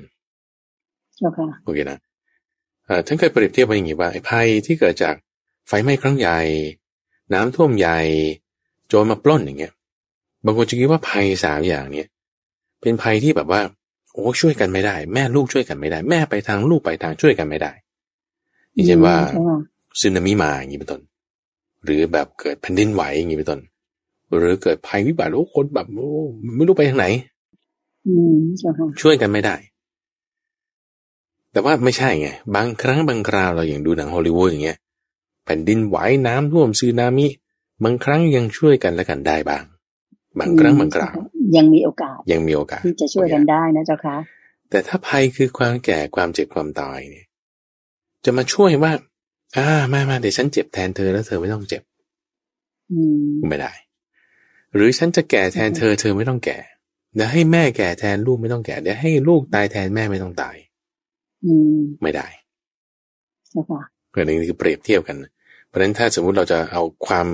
[1.65, 1.97] โอเคนะ
[3.05, 5.15] ท่านเคยเปรียบเทียบไว้อย่างนี้ว่าไอ้ภัยที่เกิดจาก
[5.67, 6.39] ไฟไหม้ครั้งใหญ่
[7.33, 7.99] น้ำท่วมใหญ่
[8.87, 9.73] โจรมาปล้นอย่างเงี้ย
[10.45, 12.09] บางคนจะคิดว่าภัยสามอย่างเนี้ย
[12.83, 13.61] เป็นภัยที่แบบว่า
[14.13, 17.71] โอ้ช่วยกันไม่ได้ แม่ลูกช่วยกันไม่ได้ แม่ไปทางลูกไปทางช่วยกันไม่ได้
[18.73, 19.15] อย่างเช่นว่า
[19.99, 21.01] ซึนามิมาอย่างนี้เป็นต้น
[21.83, 23.59] หรือแบบเกิดแผ่นดินไหวอย่างนี้เป็นต้น
[24.37, 26.11] หรือเกิดภัยวิบัติโอ้คนแบบโอ้
[26.55, 27.05] ไม่รู้ไปทางไหน
[29.01, 29.55] ช่วยกันไม่ได้
[31.51, 34.77] แต่ว่าไม่ใช่ไง บางครั้งบางคราวเราอย่างดูหนังฮอลลีวูดอย่างเงี้ย
[35.45, 37.27] แผ่นดินไหวน้ำท่วมซึนามิ
[37.83, 39.63] บางครั้งยังช่วยกันและกันได้บ้าง
[40.39, 41.15] บางครั้งบางคราว
[41.57, 44.15] ยังมีโอกาส ยังมีโอกาสที่จะช่วยกันได้นะเจ้าค่ะ
[44.69, 47.25] แต่ถ้าภัยคือความแก่ความเจ็บความตายเนี่ย
[48.25, 48.91] จะมาช่วยว่า
[49.57, 51.83] อ่ามามาเดี๋ยวฉันเจ็บแทนเธอแล้วเธอไม่ต้องเจ็บ
[53.49, 53.71] ไม่ได้
[54.75, 56.57] หรือฉันจะแก่แทนเธอเธอไม่ต้องแก่
[57.15, 60.55] เดี๋ยวให้แม่แก่แทนลูกไม่ต้องแก่เดี๋ยวให้ลูกตายแทนแม่ไม่ต้องตาย
[62.03, 62.27] ไม่ได้
[64.09, 65.17] เพราะนี่คือเปรียบเทียบกัน
[65.67, 67.27] เพราะฉะนั้นถ้าสมมุติเราจะเอาความ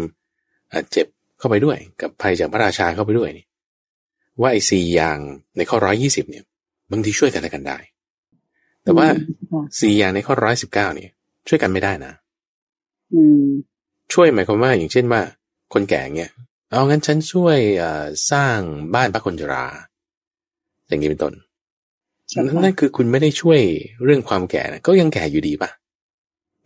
[0.91, 1.07] เจ็บ
[1.39, 3.45] เข้าไปด้วย กับภัยจากพระราชาเข้าไปด้วยนี่
[4.41, 5.17] ว่าไอ้สี่อย่าง
[5.57, 6.43] ในข้อร้อยยี่สิบเนี่ย
[6.91, 7.77] บางทีช่วยกันได้กันได้
[8.83, 9.07] แต่ว่า
[9.81, 11.11] สี่อย่างในข้อร้อยสิบเก้าเนี่ย
[11.47, 12.13] ช่วยกันไม่ได้นะ
[14.13, 15.21] ช่วยหมายความว่าอย่างเช่นว่า
[15.73, 16.31] คนแก่เนี่ย
[16.71, 17.57] เอางั้นฉันช่วย
[18.31, 18.57] สร้าง
[18.95, 19.65] บ้านพระคนจรา
[20.87, 21.33] อย่างนี้เป็นต้น
[22.63, 23.59] นั่นคือคุณไม่ได้ช่วย
[24.03, 25.69] เรื่องความแก่นะก็ยังแก่อยู่ดีปะ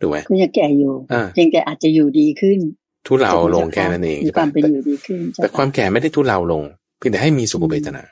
[0.00, 0.92] ถูกไหมก็ยังแก่อยู่
[1.34, 2.58] เพียงแต่อาจจะอยู่ดีขึ้น
[3.06, 8.02] ทุเลาลงแค่นั้นเองมีความเป็นอยู่ดีขึ้นแต่ความแก่ไม่ได้ทุเลาลงเพียงแต่ให้มีสุขเวทนา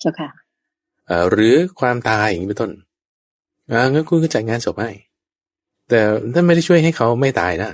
[0.00, 0.28] เจ้าค่ะ
[1.06, 2.70] เอ่อหรือความตายอย่างนี้เป็นต้น
[3.70, 4.90] อ่างั้นคุณก็จัดงานศพให้
[5.88, 6.00] แต่
[6.34, 7.70] ท่านไม่ได้ช่วยให้เขาไม่ตายนะ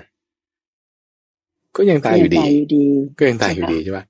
[1.77, 2.45] ก็ยังตายอยู่ดี
[3.19, 4.05] ก็ยังตายอยู่ดีใช่ปะ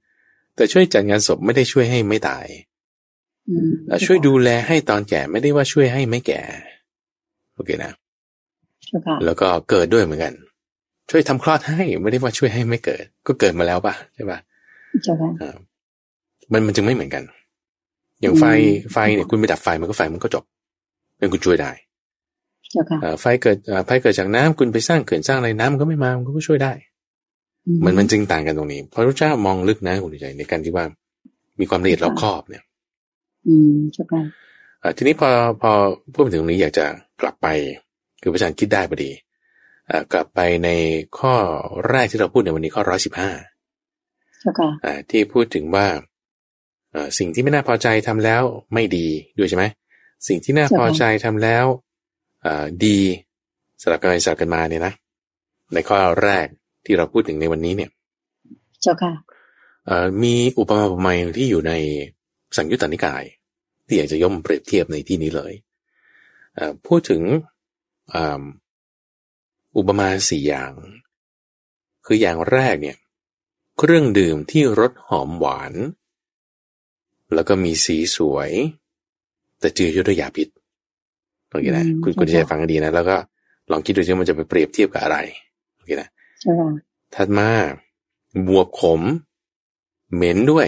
[0.57, 2.46] แต่ช่วยจัดงานศพไม่ได้ช่วยให้ไม่ตาย
[4.07, 6.40] ช่วยดูแลให้ตอนแก่ไม่ได้ว่าช่วยให้ไม่แก่
[7.55, 7.92] โอเคนะ
[9.24, 10.34] แล้วก็เกิดด้วยเหมือนกัน
[11.11, 14.38] ช่วยทำคลอดให้ไม่ได้ว่าช่วยให้ไม่เกิด ก็เกิดมาแล้วป่ะใช่ป่ะ
[16.53, 17.22] มันมันจึงไม่เหมือนกัน
[18.20, 18.45] อย่างไฟ
[18.92, 20.45] ไฟเนี่ยคุณไปดับไฟมันก็ไฟมันก็จบ
[21.18, 21.70] เป็นคุณช่วยได้
[23.20, 26.72] ไฟเกิดไฟเกิดจากน้ำคุณไปสร้างเขื่อนสร้างอะไรน้ำมันก็ไม่มามันก็ช่วยได้
[27.84, 30.84] มันมันจึงต่างกันตรงนี้ เพราะพระเจ้ามองลึกนะคุณใจในการที่ว่า
[31.61, 32.62] มีความละเอียดรอบคอบเนี่ย
[33.47, 35.30] อืมใช่ค่ะทีนี้พอ
[35.62, 35.72] พอ
[36.14, 36.86] พูดถึงตรงนี้อยากจะ
[37.22, 37.47] กลับไป
[38.22, 39.11] คือพระอาจารย์คิดได้พอดี
[40.12, 40.68] กลับไปใน
[41.18, 41.34] ข้อ
[41.88, 43.30] แรกที่เราพูดในวันนี้ข้อร้อยสิบห้า
[45.11, 45.86] ที่พูดถึงว่า
[47.18, 48.42] สิ่งที่ไม่น่าพอใจทำแล้ว
[48.74, 49.07] ไม่ดี
[49.38, 49.64] ด้วยใช่ไหม
[50.28, 51.66] สิ่งที่น่าพอใจทำแล้ว
[52.84, 52.99] ดี
[53.82, 54.95] สลับกันไปสลับกันมาเนี่ยนะ
[55.74, 56.47] ในข้อแรก
[56.84, 57.90] ที่เราพูดถึงในวันนี้เนี่ย
[58.82, 59.12] เจ้าค่ะ
[60.22, 61.72] มีอุปมาอุปไมยที่อยู่ใน
[62.57, 63.24] สังยุตตนิกาย
[63.86, 65.53] ที่อยากจะย่อมเปรียบเทียบในที่นี้เลย
[66.86, 67.22] พูดถึง
[69.76, 70.72] อุปมาสี่อย่าง
[72.07, 72.97] คืออย่างแรกเนี่ย
[73.78, 75.72] เครื่องดื่มที่รสหอมหวาน
[77.35, 78.51] แล้วก็มีสีสวย
[79.61, 80.49] แต่จืดด้วยยาพิษ
[81.51, 83.16] โอเคนะคุณคุณจะฟังดีนะ แล้วก็
[83.70, 85.18] ลองคิดดูซิมันจะไปเปรียบเทียบกับอะไร
[85.76, 86.09] โอเคนะ
[87.14, 87.49] ถัดมา
[88.49, 89.01] บวบขม
[90.14, 90.66] เหม็นด้วย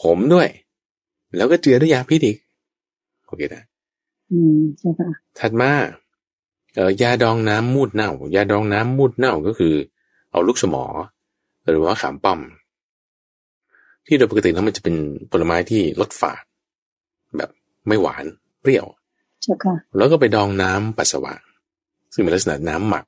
[0.00, 0.48] ขมด้วย
[1.36, 2.38] แล้วก็เจือด้วยยาพิษอีก
[3.26, 3.62] โอเคนะ
[4.32, 5.70] อืมใช่ค่ะถัดมา
[6.74, 9.74] เอ่อยาดองน้ำมูดเน่า ยาดองน้ำมูดเน่าก็คือ
[10.30, 10.84] เอาลูกสมอ
[11.70, 12.40] หรือว่าขามป้อม
[14.06, 14.94] ที่โดยปกติแล้วมันจะเป็น
[15.30, 16.42] ผลไม้ที่ลดฝาด
[17.36, 17.50] แบบ
[17.88, 18.24] ไม่หวาน
[18.60, 18.86] เปรี้ยว
[19.42, 21.34] ใช่ค่ะแล้วก็ไปดองน้ำปัสสาวะ
[22.12, 23.04] ซึ่งเป็นลักษณะน้ำหมัก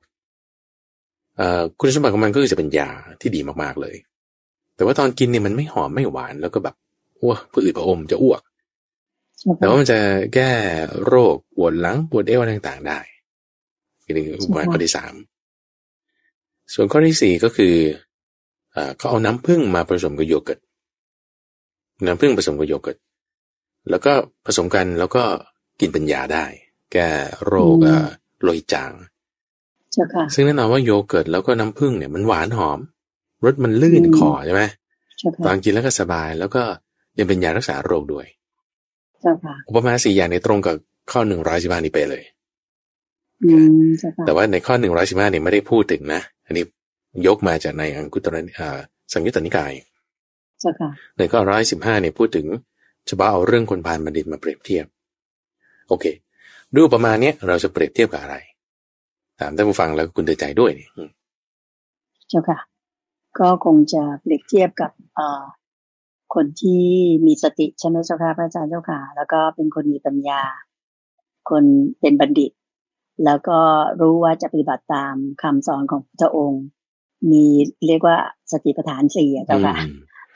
[1.37, 2.89] เอ่อคุณสมบัติของมันก็คือจะเป็นยา
[3.21, 3.95] ที่ดีมากๆเลย
[4.75, 6.75] แต่ว่าตอนกินเนี่ยมันไม่หอมไม่หวานแล้วก็แบบ
[7.21, 8.41] อ้วกผืดผอมจะอ้วก
[9.57, 9.99] แต่ว่ามันจะ
[10.33, 10.51] แก้
[11.05, 12.99] โรคปวดหลังปวดเอวอะไรต่างๆได้
[14.15, 15.13] นี่คืออุปมาข้อที่สาม
[16.73, 17.73] ส่วนข้อที่สี่ก็คือ
[18.97, 20.59] เขาเอาน้ำผึ้งมาผสมกับโยเกิร์ต
[22.05, 22.97] น้ำผึ้งผสมกับโยเกิร์ต
[23.89, 24.13] แล้วก็
[24.45, 25.23] ผสมกันแล้วก็
[25.79, 26.45] กินเป็นยาได้
[26.93, 27.09] แก้
[27.45, 27.75] โรค
[28.41, 28.91] โลหิตจาง
[30.33, 32.79] ซึ่งแน่นอนว่าโยเกิร์ตแล้วก็น้ำผึ้งเนี่ยมันหวานหอม
[33.45, 34.63] รสมันลื่นคอใช่ไหม
[35.45, 36.63] ตอนกินแล้วก็สบายแล้วก็
[37.17, 38.25] ยังเป็นยารักษาโรคด้วย
[39.67, 40.75] อุปมาสี่อย่างในตรงกับ
[41.11, 42.23] ข้อหนึ่งร้อยสิบห้านี้ไปเลย
[44.25, 46.63] แต่ว่าในข้อหนึ่งร้อยสิบห้าเนี่ยไม่ได้พูดถึงนะ อันนี้
[47.27, 48.45] ยกมาจากในอังคุตรน
[49.13, 49.73] สังยุตตนิกาย
[51.17, 52.47] ในข้อร้อยสิบห้าเนี่ยพูดถึง
[53.07, 54.85] เฉพาะเอาเรื่องคนพาลบัณฑิตมาเปรียบเทียบ
[55.89, 56.05] โอเค
[56.75, 58.35] ดูประมาณนี้เราจะเปรียบเทียบกับอะไร
[59.39, 60.87] ถามท่านผู้ฟังแล้วคุณเตือนใจด้วยนี่
[62.29, 62.59] เจ้าค่ะ
[63.39, 65.43] ก็คงจะเปรียบเทียบกับเอ่อ
[66.35, 66.83] คนที่
[67.25, 70.41] มีสติใช่ไหมเจ้าค่ะพระอาจารย์เจ้าค่ะ แล้วก็เป็นคนมีปัญญา
[71.49, 71.63] คน
[72.01, 72.51] เป็นบัณฑิต
[73.25, 73.59] แล้วก็
[74.01, 76.63] รู้ว่าจะปฏิบัติตามคำสอนของพระองค์
[77.31, 77.43] มี
[77.87, 78.17] เรียกว่า
[78.51, 79.75] สติปัฏฐานสี่เจ้าค่ะ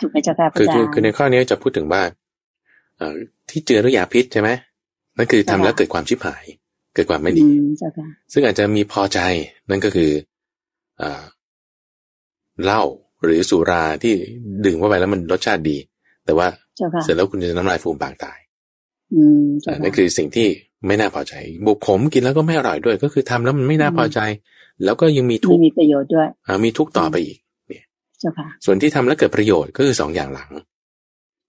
[0.04, 2.02] ถูกไหมเจ้าค่ะพระอาจารย์คือในข้อนี้จะพูดถึงว่า
[3.50, 4.50] ที่เจอรือยาพิษใช่ไหม
[5.18, 6.46] นั่นคือทำแล้วเกิดความชิบหาย
[6.96, 7.44] เกิดความไม่ดี
[8.34, 9.20] ซึ่งอาจจะมีพอใจ
[9.70, 10.12] นั่นก็คือ
[11.02, 11.04] อ
[12.64, 12.84] เหล้า
[13.24, 14.14] หรือสุราที่
[14.66, 15.78] ดื่มเข้าไปแล้วมันรสชาติดี
[16.26, 16.48] แต่ว่า
[17.04, 18.40] เสร็จแล้วคุณจะน้ำลายฟูมปากตาย
[19.14, 19.46] อืม
[19.82, 20.48] นั่นคือสิ่งที่
[20.88, 21.34] ไม่น่าพอใจ
[21.66, 24.20] บุกขมกินแล้วก็ไม่อร่อยด้วย ก็คือทำแล้วมันไม่น่าพอใจ
[24.84, 27.43] แล้วก็ยังมีทุกมีประโยชน์ด้วยอ่ามีทุกต่อไปอีกเนี่ยเจ้าค่ะ
[28.66, 30.50] ส่วนที่ทำแล้วเกิดประโยชน์ก็คือสองอย่างหลัง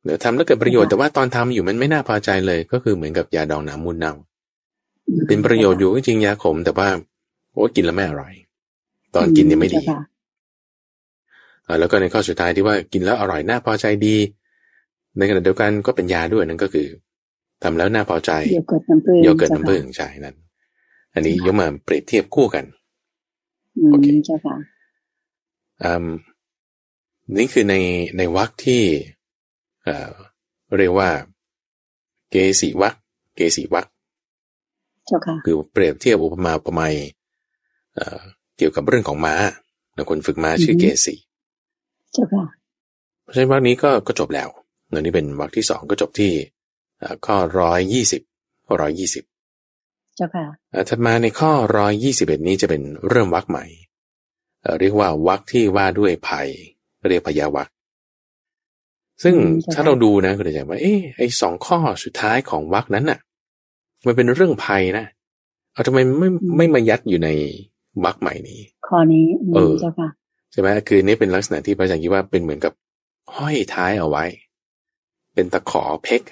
[0.04, 4.14] เดี๋ยวทำแล้วเกิดประโยชน์แต่ว่าตอนทำอยู่มันไม่น่าพอใจเลย ก็คือเหมือนกับยาดองน้ำมูลเน่า
[5.28, 6.88] เป็นประโยชน์อยู่จริงยาขม แต่ว่า
[7.52, 8.32] โอ้กินแล้วไม่อร่อย
[9.14, 9.82] ตอนกินเนี่ยไม่ดี
[11.78, 14.16] แล้วก็ในข้อสุดท้ายที่ว่ากินแล้วอร่อยน่าพอใจดี
[15.16, 16.88] ในขณะเดียวกันก็เป็นยาด้วยนั่นก็คือ
[17.62, 20.36] ทำแล้วน่าพอใจโยเกิร์ตน้ำผึ้งโยเกิร์ตน้ำผึ้งใช่นั่น
[21.14, 22.64] อันนี้ยกมาเปรียบเทียบคู่กัน
[23.90, 24.54] โอเคเจ้าค่ะ
[27.36, 27.74] นี่คือใน
[28.16, 28.82] ในวรรคที่
[30.76, 31.10] เรียกว่า
[32.30, 32.94] เกสีวัก
[33.36, 33.86] เกสีวัก
[35.44, 36.94] คือเปรียบเทียบอุปมาประไมย
[38.56, 39.34] เกี่ยวกับเรื่องของม้า
[40.10, 41.14] คนฝึกม้าชื่อเกสี
[43.22, 44.48] เพราะฉะนั้นวักนี้ก็ก็จบแล้ว
[44.90, 46.32] เงินนี้เป็นวักที่สองก็จบที่
[47.26, 48.22] ข้อร้อยยี่สิบ
[48.66, 49.24] ข้อร้อยยี่สิบ
[50.16, 50.44] เจ้าค่ะ
[50.88, 53.64] ถัดมาในข้อร้อยยี่สิบเอ็ดนี้จะเป็นเริ่มวักใหม่
[54.80, 56.48] เรียกว่าวักที่ว่าด้วยภัย
[57.08, 57.68] เรียกพยาวัก
[59.22, 59.34] ซึ่ง
[59.72, 63.18] ถ้าเราดูนะคุณจะว่าเอ๊ะไอ้สองข้อสุดท้ายของวรรคนั้นน่ะ
[64.06, 65.06] มันเป็นเรื่องภัยนะ
[65.72, 67.28] เอาทำไมไม่ไม่มายัดอยู่ใน
[68.04, 69.74] วรรคใหม่นี้ ข้อนี้เออ
[70.52, 72.72] ใช่ไหมคือนี่เป็นลักษณะที่พระอาจารย์คิดว่าเป็นเหมือนกับ
[73.36, 74.24] ห้อยท้ายเอาไว้
[75.34, 76.22] เป็นตะขอเพก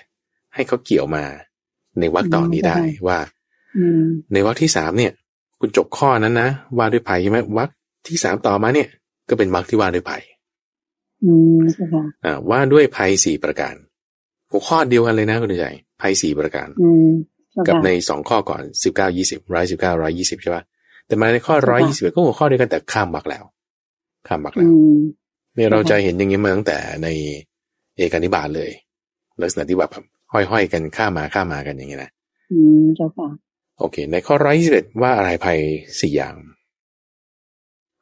[0.54, 1.24] ให้เขาเกี่ยวมา
[2.00, 2.76] ในวรรคต่อนี้ได้
[3.08, 3.18] ว่า
[4.32, 5.12] ในวรรคที่สามเนี่ย
[5.60, 6.48] คุณจบข้อนั้นนะ
[6.78, 7.70] ว่าด้วยภัยใช่ไหมวรรค
[8.06, 8.88] ที่สามต่อมาเนี่ย
[9.28, 10.22] ก็เป็นวรรคที่ว่าด้วยภัย
[11.24, 13.74] อืมใช่ค่ะอ่าว่าด้วยภัยสี่ประการ
[14.50, 15.66] หัวข้อเดียวกันเลยนะคุณใจ
[16.00, 17.08] ภัยสี่ประการอืม
[17.68, 20.62] กับในสองข้อก่อนสิบเก้ายี่สิบร้อยสิบเก้าร้อยยี่สิบใช่ปะ
[21.06, 23.44] แต่มาในข้อร้อยยี่สิบก็หัวข้อเดียวกันแต่ข้ามบักแล้ว
[24.28, 24.70] ข้ามบักแล้ว
[25.54, 27.08] เนี่ยเราจะเห็นอย่างนี้มาตั้งแต่ใน
[27.96, 28.70] เอกนิบาตเลย
[29.40, 29.90] ลักษณะที่แบบ
[30.32, 32.10] ห้อยๆกันข้ามาข้ามากันอย่างนี้นะ
[32.52, 33.28] อืมเจ้าค่ะ
[33.78, 35.58] โอเค ในข้อร้อยยี่สิบเอ็ดว่าอะไรภัย
[36.00, 36.34] สี่อย่าง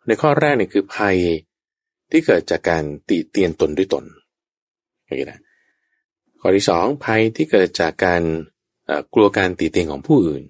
[0.07, 1.17] ในข้อแรกเนี่ยคือภัย
[2.11, 4.05] ที่เกิดจากการติเตียนตนด้วยตน
[5.05, 5.41] อย่างนี้นะ
[6.41, 8.23] ข้อที่สองภัยที่เกิดจากการ
[9.15, 10.45] กลัวการตีเตียนของผู้อื่น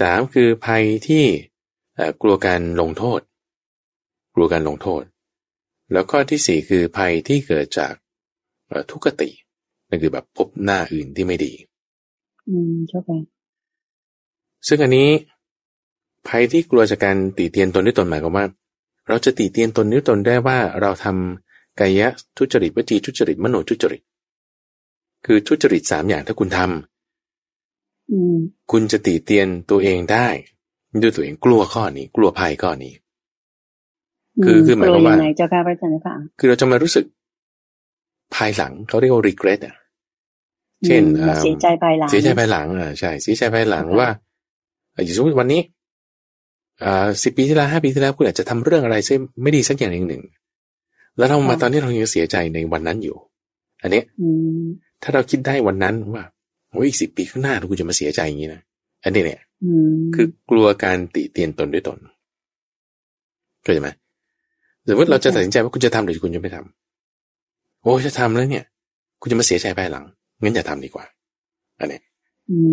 [0.00, 1.24] สามคือภัยที่
[2.22, 3.20] กลัวการลงโทษ
[4.34, 5.02] กลัวการลงโทษ
[5.92, 7.92] แล้วข้อที่สี่คือภัยที่เกิดจาก
[8.90, 9.30] ทุกขติ
[9.88, 11.52] นั่นคือแบบพบหน้าอื่นที่ไม่ดี
[12.48, 13.10] อืมใช่ไหม
[14.68, 15.08] ซึ่งอันนี้
[16.28, 18.46] ภัยที่กลัวจากการตีเตียนตนด้วยตนหมายความว่า
[19.08, 24.02] เราจะตีเตียนตนนิ้วตนได้ว่าเราทำกายะทุจริตวจีทุจริตมโนทุจริต
[25.26, 30.28] คือทุจริตสามอย่างถ้าคุณทำคุณจะตีเตียนตัวเองได้
[31.02, 32.94] ด้วยตัวเองกลัวข้อนี้ กลัวภัยข้อนี้
[34.44, 37.04] คือคือหมายความว่าเจ้าค่ะพระอาจารย์ค่ะคือเราจะมารู้สึก
[38.34, 39.76] ภายหลังเขาเรียกว่า regret อะ
[40.86, 41.02] เช่น
[41.42, 44.08] เสียใจภายหลังเสียใจภายหลังอ่าใช่เสียใจภายหลังว่า
[44.92, 45.75] อย่างสมมติวันนี้อ่า
[47.22, 50.22] สิบปีที่แล้วห้าปีที่แล้วคุณอาจจะทำเรื่องอะไรซึ่งไม่ดีสักอย่างหนึ่ง
[51.18, 53.16] แล้วเรามาตอนนี้เรายังเสียใจในวันนั้นอยู่
[53.82, 54.02] อันนี้
[55.02, 56.24] ถ้าเราคิดได้วันนั้นว่า
[56.72, 58.60] โอ้ยอีกสิบปีข้างหน้าเราคุณจะมาเสียใจอย่างนี้นะ
[59.04, 59.40] อันนี้เนี่ย
[60.14, 61.98] คือกลัวการติเตียนตนด้วยตน
[63.62, 63.90] เข้าใจไหม
[64.88, 68.64] สมมติเราจะตัดสินใจว่าคุณจะทำหรือคุณจะไม่ทำโอ้จะทำแล้วเนี่ย
[69.20, 70.04] คุณจะมาเสียใจภายหลัง
[70.42, 71.04] งั้นอย่าทำดีกว่า
[71.80, 72.00] อันนี้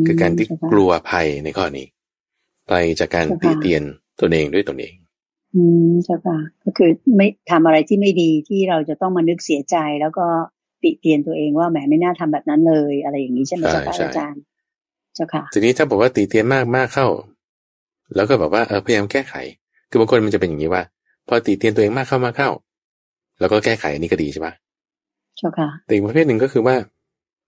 [0.05, 1.85] คือการที่กลัวภัยในข้อนี้
[2.69, 3.83] ไปจากการตีเตียน
[4.21, 4.93] ตนเองด้วยตนเอง
[5.55, 10.25] อืมใช่ค่ะ ก็คือไม่ทำอะไรที่ไม่ดีที่เราจะต้องมานึกเสียใจแล้วก็
[10.83, 14.41] ติเตียนตัวเองว่าแหมไม่น่าทำแบบนั้นเลย อะไรอย่างนี้ใช่ไหมเจ้าค่ะอาจารย์
[15.15, 17.07] เจ้าค่ะ ทีนี้ถ้าบอกว่าตีเตียนมากมากเข้า
[18.15, 19.35] แล้วก็แบบว่าเออพยายามแก้ไข
[19.89, 20.83] คือบางคนมันจะเป็นอย่างนี้ว่า
[21.27, 22.49] พอตีเตียนตัวเองมากเข้ามาเข้า
[23.39, 24.53] แล้วก็แก้ไขอันนี้ก็ดีใช่ปะ
[25.37, 26.75] เจ้าค่ะแต่อีกประเภทหนึ่งก็คือว่า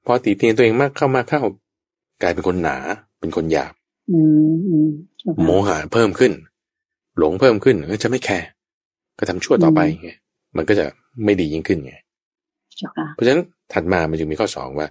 [0.06, 1.42] พอตีเตียนตัวเองมากเข้ามาเข้า
[2.22, 2.76] กลายเป็นคนหนา
[3.20, 3.74] เป็นคนหยาบ
[5.46, 6.32] โมหะเพิ่มขึ้น
[7.18, 8.48] หลงเพิ่มขึ้นก็จะไม่แคร์
[9.18, 10.12] ก็ทำชั่วต่อไปไง
[10.58, 10.86] มันก็จะ
[11.24, 11.94] ไม่ดียิ่งขึ้นไง
[13.14, 13.44] เพราะฉะนั้น
[13.74, 14.88] ถัดมามันจึงมีข้อสองว่า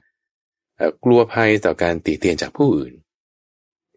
[1.05, 2.93] กลัวภัยต่อการตีเตียนจากผู้อื่น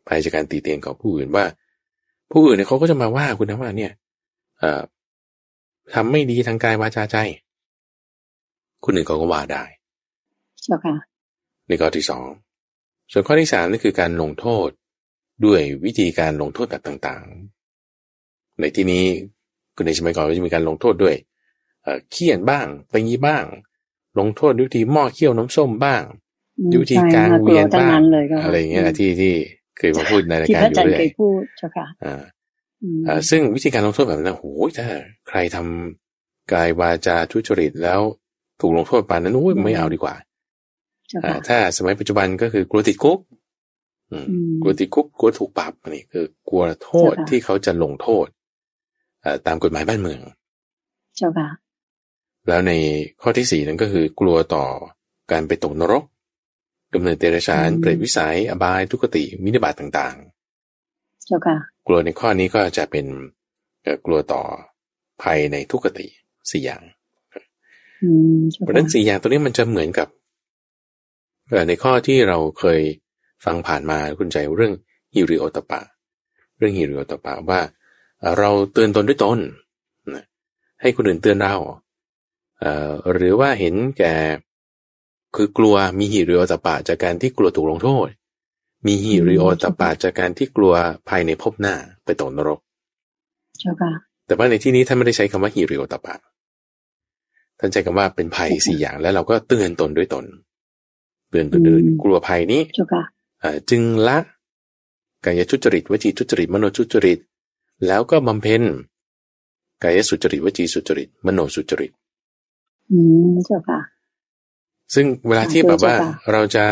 [0.07, 1.45] ภัยจากการตีเตียนของผู้อื่นว่า
[2.31, 3.91] ผู้อื่นเนี่ยเขาก็จะมาว่าคุณนะว่าเนี่ย
[5.93, 7.17] ทำไม่ดีทางกายวาจาใจ
[8.83, 9.63] คุณหนึ่งเขาก็ว่าได้
[10.63, 10.95] ใช่ค่ะ
[11.67, 12.25] ในข้อที่สอง
[13.11, 14.69] ส่วนข้อที่สามนี่คือการลงโทษ
[15.45, 19.03] ด้วยวิธีการลงโทษแบบต่างๆ ในที่นี้
[19.75, 21.15] คือในสมัยก่อนก็จะมีการลงโทษด้วย
[22.11, 23.43] เคี่ยนบ้างตีบ้าง
[24.19, 26.01] ลงโทษด้วยวิธีหม้อเคี่ยวน้ำส้มบ้าง
[26.83, 27.99] วิธีการเวียนบ้าง
[28.43, 29.33] อะไรเงี้ยที่ที่
[29.77, 34.87] เคยมาพูดในรายการอยู่เลยที่พูดเจ้าค่ะอ่าซึ่งวิธีการลงโทษแบบนั้นโอ้ยถ้า
[35.27, 38.01] ใครทำกายวาจาทุจริตแล้ว
[38.61, 40.15] ถูกลงโทษปานนั้นโอ้ยไม่เอาดีกว่า
[41.47, 43.19] ถ้าสมัยปัจจุบันก็คือกลัวติดคุก
[44.61, 48.27] กลัวติดคุกกลัวถูกปรับนี่คือกลัวโทษที่เขาจะลงโทษ
[49.47, 50.21] ตามกฎหมายบ้านเมือง
[51.17, 51.49] เจ้าค่ะ
[52.47, 52.73] แล้วใน
[53.21, 54.65] ข้อที่สี่นั้นก็คือกลัวต่อ
[55.31, 56.03] การไปตกนรก
[56.93, 63.05] กำเนิดเดรัจฉานเปรตวิสัย อบายทุกติมินิบาตต่างๆ เจ้าค่ะ กลัวในข้อนี้ก็จะเป็น
[64.05, 64.43] กลัวต่อ
[65.21, 66.07] ภัยในทุกติ
[66.51, 66.83] สี่อย่าง
[68.59, 70.07] เพราะนั้นสี่อย่างตัวนี้มันจะเหมือนกับ
[71.67, 72.81] ในข้อที่เราเคย
[73.45, 74.73] ฟังผ่านมาคุณใจเรื่อง
[75.13, 75.81] ฮิริโอตปะ
[76.57, 77.59] เรื่องฮิริโอตปะว่า
[78.37, 79.39] เราเตือนตนด้วยตน
[80.81, 81.55] ให้คนอื่นเตือนเรา
[83.13, 84.15] หรือว่าเห็นแก่
[85.35, 88.07] คือกลัวมีฮิริโอตปะจากการที่กลัวถูกลงโทษ
[88.85, 90.73] มีฮิริโอตปะจากการที่กลัว
[91.09, 92.59] ภายในภพหน้าไปตกนรก
[94.25, 96.15] แต่ว่าในที่นี้ท่านไม่ได้ใช้คำว่าฮิริโอตปะ
[97.59, 100.25] ท่านใช้คำว่าเป็นภัยสี่อย่างแล้วเราก็เตือนตนด้วยตน
[101.29, 102.61] เตือนตนอื่นกลัวภัยนี้
[103.69, 104.17] จึงละ
[105.25, 107.19] กายทุจริตวจีทุจริต มโนทุจริต
[107.87, 108.63] แล้วก็บำเพ็ญ
[109.83, 111.91] กายสุจริตวจีสุจริต มโนสุจริต
[112.91, 112.99] อื
[113.31, 113.79] มเจ้าค่ะ
[114.93, 115.95] ซึ่งเวลาที่แบบว่า
[116.31, 116.65] เราจะ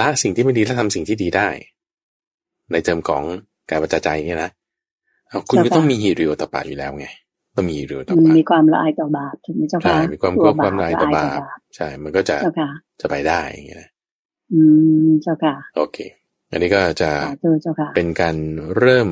[0.00, 1.48] ละสิ่งที่ไม่ดีและทำสิ่งที่ดีได้
[2.72, 3.22] ในเทอมของ
[3.68, 4.50] กายวาจาใจเนี่ยนะ
[5.48, 7.06] คุณก็ต้องมีฮิริโอตปาอยู่แล้วไง
[7.56, 11.40] ต้องมีฮิริโอตปามีความละอายต่อบาปถูกไหมเจ้าค่ะมีความกลัวความละอายต่อบาป
[11.76, 12.36] ใช่ มันก็จะ
[13.00, 13.86] จะไปได้อย่างเงี้ย
[14.52, 14.60] อื
[15.06, 15.98] มเจ้าค่ะ โอเค
[16.50, 17.10] อันนี้ก็จะ
[17.94, 18.36] เป็นการ
[18.78, 19.08] เริ่ม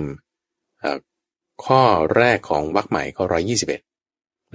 [1.64, 1.82] ข้อ
[2.16, 3.80] แรกของวรรคใหม่ข้อร้อยี่สิบเอ็ด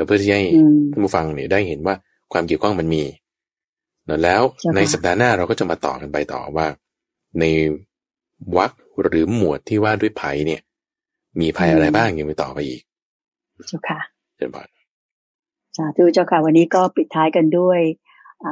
[0.08, 0.44] เพื่อที่ให้
[0.92, 1.96] ท่านผู้ฟังเนี่ยได้เห็นว่า
[2.34, 3.04] ความเกี่ยวข้องมันมี
[4.24, 4.42] แล้ว
[4.76, 6.68] ในสัปดาห์หน้าเราก็จะมาต่อกันไปต่อว่า
[7.40, 7.44] ใน
[8.58, 8.72] วรรค
[9.02, 10.62] หรือหมวดที่ว่าด้วยภัยเนี่ย
[11.40, 12.82] มีภัยอะไรบ้างยังไม่ต่อไปอีก
[13.68, 14.00] เจ้าค่ะ
[14.38, 14.64] เจ้าบ่า
[15.78, 17.80] สาธุเจ้าค่ะ วันนี้ก็ปิดท้ายกันด้วย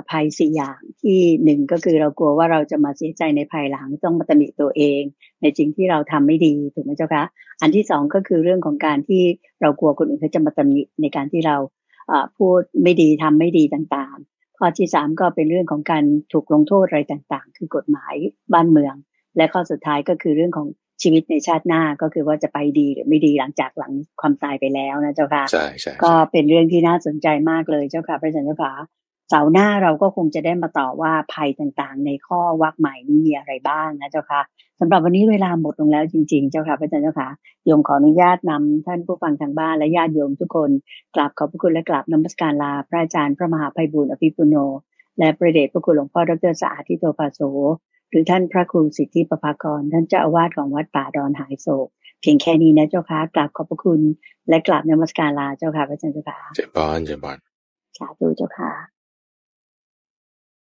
[0.09, 5.01] ภัยสี่อย่างที่หนึ่งก็คือเรากลัวว่าเราจะมาเสียใจในภายหลังต้องมาตำหนิตัวเอง
[5.41, 7.23] ในสิ่งที่เราทำไม่ดีถูกไหมเจ้าคะ
[7.61, 9.23] อันที่สองก็คือเรื่องของการที่
[9.61, 11.57] เรากลัวคนอื่นเขาจะมาตำหนิในการที่เรา
[12.37, 16.03] พูดไม่ดีทำไม่ดีต่างๆ ข้อที่สามก็เป็นเรื่องของการ
[16.33, 18.15] ถูกลงโทษอะไรต่างๆ คือกฎหมาย
[18.53, 18.95] บ้านเมือง
[19.37, 20.67] และข้อสุดท้ายก็คือเรื่องของ
[21.01, 28.73] ชีวิตในชาติหน้าก็คือว่าจะไปดีหรือไม่ดีหลังจากหลังความตายไปแล้วนะเจ้าค่ะใช่ใช่ก็เป็นเรื่องที่น่าสนใจมากเลยเจ้าค่ะพระอาจารย์เจ้าค่ะ
[29.29, 34.41] เสาร์หน้าเราก็คงจะได้มาต่อว่าภัยต่างๆ ในข้อวักใหม่นี้มีอะไรบ้างนะเจ้าค่ะ
[34.79, 37.29] สำหรับวันนี้เวลาหมดลงแล้วจริง ๆ เจ้าค่ะพระอาจารย์เจ้าค่ะ
[37.65, 40.69] โยมขออนุญาตนำท่านผู้ฟังทางบ้านและญาติโยมทุกคน
[41.15, 44.55] กราบขอบพระคุณและกราบนมัสการลาพระอาจารย์พระมหาภัยบุญอภิปุโน
[45.19, 47.41] และประเดชพระคุณหลวงพ่อดรสะอาดทิโตภาโส
[48.09, 51.87] หรือท่านพระครูสิทธิประภากร ท่านเจ้าอาวาสของวัดป่าดอนหายโศก
[52.21, 54.01] เพียงแค่นี้นะเจ้าค่ะกราบขอบพระคุณ
[54.49, 57.37] และกราบนมัสการลาเจ้าค่ะพระอาจารย์เจ้าค่ะเจ็บปอนเจ็บปอน
[57.97, 58.92] สาธุเจ้าค่ะ